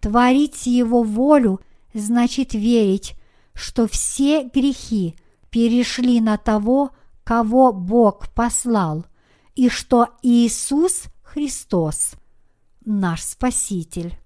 Творить 0.00 0.64
Его 0.64 1.02
волю 1.02 1.60
значит 1.92 2.54
верить, 2.54 3.14
что 3.52 3.86
все 3.86 4.44
грехи 4.44 5.16
перешли 5.50 6.22
на 6.22 6.38
того, 6.38 6.92
кого 7.22 7.74
Бог 7.74 8.30
послал, 8.30 9.04
и 9.54 9.68
что 9.68 10.08
Иисус 10.22 11.08
Христос– 11.22 12.12
наш 12.86 13.22
Спаситель. 13.22 14.18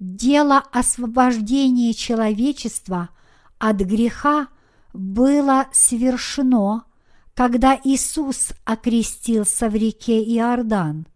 Дело 0.00 0.64
освобождения 0.72 1.94
человечества 1.94 3.10
от 3.58 3.76
греха 3.76 4.48
было 4.92 5.68
совершено, 5.70 6.86
когда 7.34 7.80
Иисус 7.84 8.50
окрестился 8.64 9.68
в 9.68 9.76
реке 9.76 10.24
Иордан– 10.24 11.06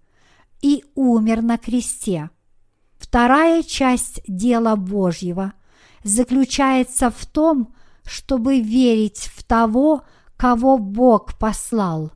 и 0.63 0.85
умер 0.95 1.43
на 1.43 1.59
кресте. 1.59 2.31
Вторая 2.99 3.63
часть 3.63 4.21
дела 4.27 4.77
Божьего 4.77 5.55
заключается 6.05 7.11
в 7.11 7.27
том, 7.27 7.75
чтобы 8.05 8.61
верить 8.61 9.31
в 9.35 9.43
того, 9.45 10.03
кого 10.37 10.79
Бог 10.79 11.39
послал, 11.39 12.13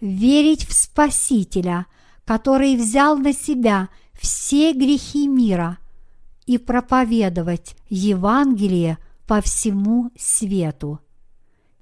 верить 0.00 0.66
в 0.66 0.72
Спасителя, 0.72 1.86
который 2.24 2.76
взял 2.76 3.16
на 3.16 3.32
себя 3.32 3.88
все 4.12 4.72
грехи 4.72 5.26
мира 5.26 5.78
и 6.46 6.58
проповедовать 6.58 7.76
Евангелие 7.88 8.98
по 9.26 9.40
всему 9.40 10.10
свету. 10.18 11.00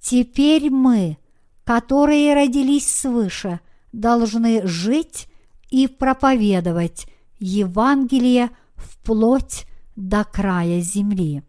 Теперь 0.01 0.71
мы, 0.71 1.19
которые 1.64 2.35
родились 2.35 2.93
свыше, 2.93 3.61
должны 3.93 4.67
жить 4.67 5.29
и 5.71 5.87
проповедовать 5.89 7.07
Евангелие 7.39 8.51
вплоть 8.77 9.67
до 9.95 10.25
края 10.25 10.81
земли. 10.81 11.43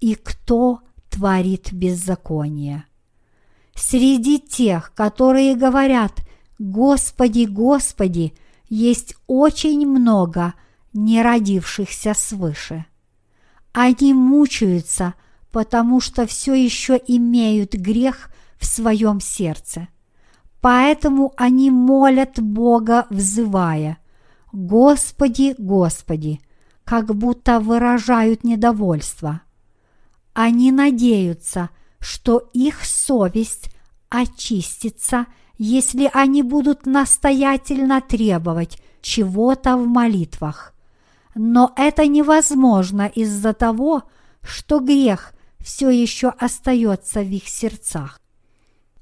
и 0.00 0.16
кто 0.16 0.80
творит 1.08 1.72
беззаконие. 1.72 2.84
Среди 3.76 4.40
тех, 4.40 4.92
которые 4.92 5.54
говорят 5.54 6.12
«Господи, 6.58 7.44
Господи», 7.44 8.34
есть 8.68 9.14
очень 9.28 9.86
много 9.86 10.54
неродившихся 10.94 12.12
свыше. 12.14 12.84
Они 13.72 14.12
мучаются, 14.14 15.14
потому 15.52 16.00
что 16.00 16.26
все 16.26 16.54
еще 16.54 17.00
имеют 17.06 17.74
грех 17.74 18.30
в 18.58 18.66
своем 18.66 19.20
сердце. 19.20 19.86
Поэтому 20.60 21.32
они 21.36 21.70
молят 21.70 22.40
Бога, 22.40 23.06
взывая 23.10 23.98
«Господи, 24.54 25.56
Господи», 25.58 26.40
как 26.84 27.12
будто 27.12 27.58
выражают 27.58 28.44
недовольство. 28.44 29.40
Они 30.32 30.70
надеются, 30.70 31.70
что 31.98 32.50
их 32.52 32.84
совесть 32.84 33.74
очистится, 34.10 35.26
если 35.58 36.08
они 36.14 36.44
будут 36.44 36.86
настоятельно 36.86 38.00
требовать 38.00 38.80
чего-то 39.00 39.76
в 39.76 39.88
молитвах. 39.88 40.72
Но 41.34 41.72
это 41.76 42.06
невозможно 42.06 43.10
из-за 43.12 43.54
того, 43.54 44.04
что 44.40 44.78
грех 44.78 45.32
все 45.58 45.90
еще 45.90 46.28
остается 46.28 47.22
в 47.22 47.28
их 47.28 47.48
сердцах. 47.48 48.20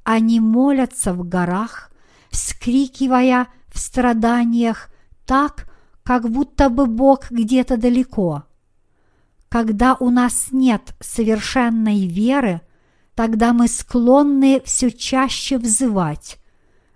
Они 0.03 0.41
молятся 0.41 1.13
в 1.13 1.29
горах, 1.29 1.91
вскрикивая 2.31 3.49
в 3.69 3.79
страданиях 3.79 4.89
так, 5.27 5.69
как 6.03 6.29
будто 6.31 6.69
бы 6.69 6.87
Бог 6.87 7.31
где-то 7.31 7.77
далеко. 7.77 8.45
Когда 9.49 9.95
у 9.95 10.11
нас 10.11 10.49
нет 10.51 10.95
совершенной 11.01 12.07
веры, 12.07 12.63
тогда 13.15 13.53
мы 13.53 13.69
склонны 13.69 14.63
все 14.65 14.91
чаще 14.91 15.59
взывать 15.59 16.39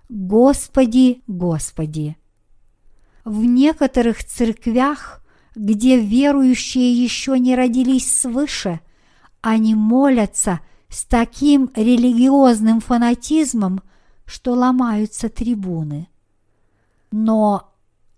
«Господи, 0.08 1.22
Господи». 1.26 2.16
В 3.24 3.44
некоторых 3.44 4.24
церквях, 4.24 5.20
где 5.54 5.98
верующие 6.00 6.92
еще 6.92 7.38
не 7.38 7.56
родились 7.56 8.10
свыше, 8.20 8.80
они 9.40 9.74
молятся 9.74 10.60
с 10.88 11.04
таким 11.04 11.70
религиозным 11.74 12.80
фанатизмом, 12.80 13.82
что 14.24 14.52
ломаются 14.52 15.28
трибуны. 15.28 16.08
Но 17.10 17.75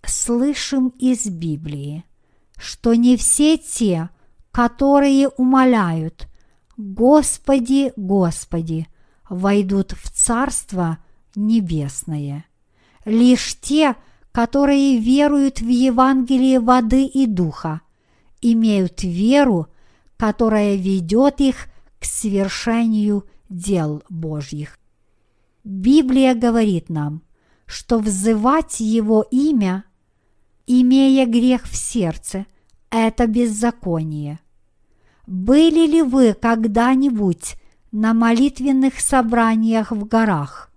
слышим 0.09 0.88
из 0.98 1.26
Библии, 1.26 2.04
что 2.56 2.94
не 2.94 3.16
все 3.16 3.56
те, 3.56 4.11
которые 4.50 5.28
умоляют 5.28 6.28
«Господи, 6.76 7.92
Господи», 7.96 8.86
войдут 9.28 9.92
в 9.92 10.11
Царство 10.11 10.98
Небесное. 11.34 12.46
Лишь 13.04 13.59
те, 13.61 13.96
которые 14.32 14.98
веруют 14.98 15.61
в 15.61 15.68
Евангелие 15.68 16.61
воды 16.61 17.04
и 17.04 17.26
духа, 17.26 17.80
имеют 18.40 19.02
веру, 19.02 19.68
которая 20.16 20.76
ведет 20.76 21.40
их 21.40 21.66
к 21.98 22.04
свершению 22.04 23.24
дел 23.48 24.02
Божьих. 24.09 24.78
Библия 25.64 26.34
говорит 26.34 26.88
нам, 26.88 27.22
что 27.66 27.98
взывать 27.98 28.80
Его 28.80 29.26
имя 29.30 29.84
имея 30.68 31.26
грех 31.26 31.64
в 31.64 31.74
сердце, 31.74 32.46
это 32.90 33.26
беззаконие. 33.26 34.38
Были 35.26 35.86
ли 35.86 36.02
вы 36.02 36.34
когда-нибудь 36.34 37.56
на 37.90 38.14
молитвенных 38.14 39.00
собраниях 39.00 39.90
в 39.90 40.06
горах? 40.06 40.70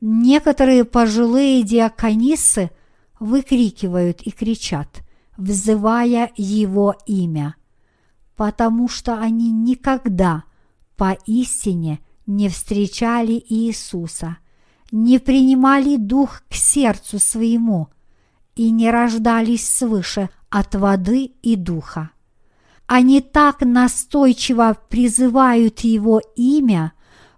Некоторые 0.00 0.84
пожилые 0.84 1.62
диаконисы 1.62 2.70
выкрикивают 3.20 4.22
и 4.22 4.30
кричат, 4.30 5.02
взывая 5.36 6.30
его 6.36 6.94
имя, 7.06 7.56
потому 8.36 8.88
что 8.88 9.18
они 9.18 9.50
никогда 9.50 10.44
поистине 10.96 12.00
не 12.26 12.48
встречали 12.48 13.42
Иисуса, 13.48 14.38
не 14.92 15.18
принимали 15.18 15.96
Дух 15.96 16.42
к 16.48 16.54
сердцу 16.54 17.18
своему– 17.18 17.88
и 18.58 18.72
не 18.72 18.90
рождались 18.90 19.68
свыше 19.68 20.30
от 20.50 20.74
воды 20.74 21.26
и 21.42 21.54
духа. 21.54 22.10
Они 22.86 23.20
так 23.20 23.60
настойчиво 23.60 24.76
призывают 24.88 25.80
Его 25.80 26.20
имя, 26.34 26.92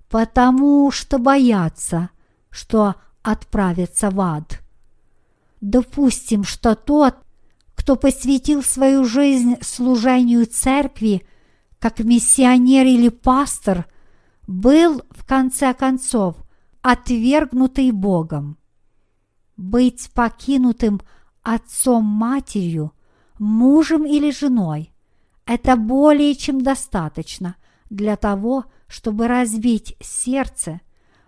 потому 0.08 0.90
что 0.90 1.18
боятся, 1.18 2.08
что 2.48 2.94
отправятся 3.22 4.10
в 4.10 4.18
ад. 4.18 4.62
Допустим, 5.60 6.42
что 6.42 6.74
тот, 6.74 7.16
кто 7.74 7.96
посвятил 7.96 8.62
свою 8.62 9.04
жизнь 9.04 9.56
служению 9.60 10.46
церкви, 10.46 11.26
как 11.78 11.98
миссионер 11.98 12.86
или 12.86 13.10
пастор, 13.10 13.84
был, 14.46 15.02
в 15.10 15.26
конце 15.26 15.74
концов, 15.74 16.36
отвергнутый 16.80 17.90
Богом 17.90 18.56
быть 19.60 20.10
покинутым 20.14 21.02
отцом-матерью, 21.42 22.92
мужем 23.38 24.06
или 24.06 24.30
женой– 24.30 24.90
это 25.46 25.76
более 25.76 26.34
чем 26.34 26.62
достаточно 26.62 27.56
для 27.90 28.16
того, 28.16 28.64
чтобы 28.86 29.28
разбить 29.28 29.96
сердце, 30.00 30.80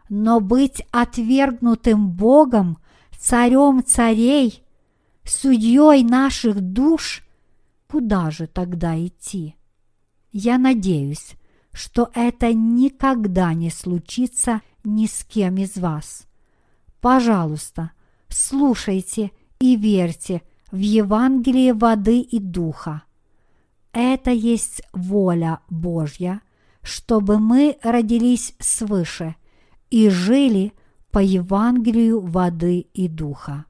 но 0.09 0.41
быть 0.41 0.83
отвергнутым 0.93 2.11
Богом, 2.11 2.79
царем 3.19 3.85
царей, 3.85 4.65
судьей 5.25 6.03
наших 6.03 6.61
душ, 6.61 7.25
куда 7.87 8.31
же 8.31 8.47
тогда 8.47 8.99
идти? 8.99 9.57
Я 10.31 10.57
надеюсь, 10.57 11.33
что 11.73 12.11
это 12.15 12.55
никогда 12.55 13.53
не 13.53 13.71
случится 13.71 14.63
ни 14.85 15.07
с 15.07 15.23
кем 15.25 15.59
из 15.59 15.77
вас. 15.77 16.27
Пожалуйста– 17.01 17.91
слушайте 18.33 19.31
и 19.61 19.77
верьте 19.77 20.43
в 20.71 20.79
Евангелие 20.79 21.75
воды 21.75 22.21
и 22.21 22.39
духа. 22.39 23.03
Это 23.93 24.31
есть 24.31 24.83
воля 24.93 25.61
Божья, 25.69 26.41
чтобы 26.83 27.39
мы 27.39 27.79
родились 27.83 28.55
свыше 28.59 29.37
и 29.91 30.09
жили 30.09 30.73
по 31.11 31.19
Евангелию 31.19 32.21
воды 32.21 32.81
и 32.81 33.07
духа. 33.07 33.67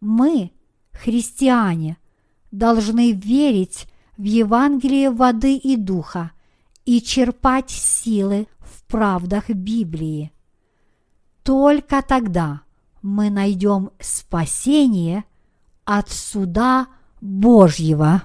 Мы, 0.00 0.52
христиане, 0.92 1.96
должны 2.50 3.12
верить 3.12 3.86
в 4.16 4.24
Евангелие 4.24 5.10
воды 5.10 5.56
и 5.56 5.76
духа 5.76 6.32
и 6.84 7.00
черпать 7.00 7.70
силы 7.70 8.48
в 8.58 8.84
правдах 8.86 9.48
Библии. 9.50 10.32
Только 11.44 12.02
тогда– 12.02 12.62
мы 13.02 13.30
найдем 13.30 13.90
спасение 14.00 15.24
от 15.84 16.10
суда 16.10 16.88
Божьего. 17.20 18.22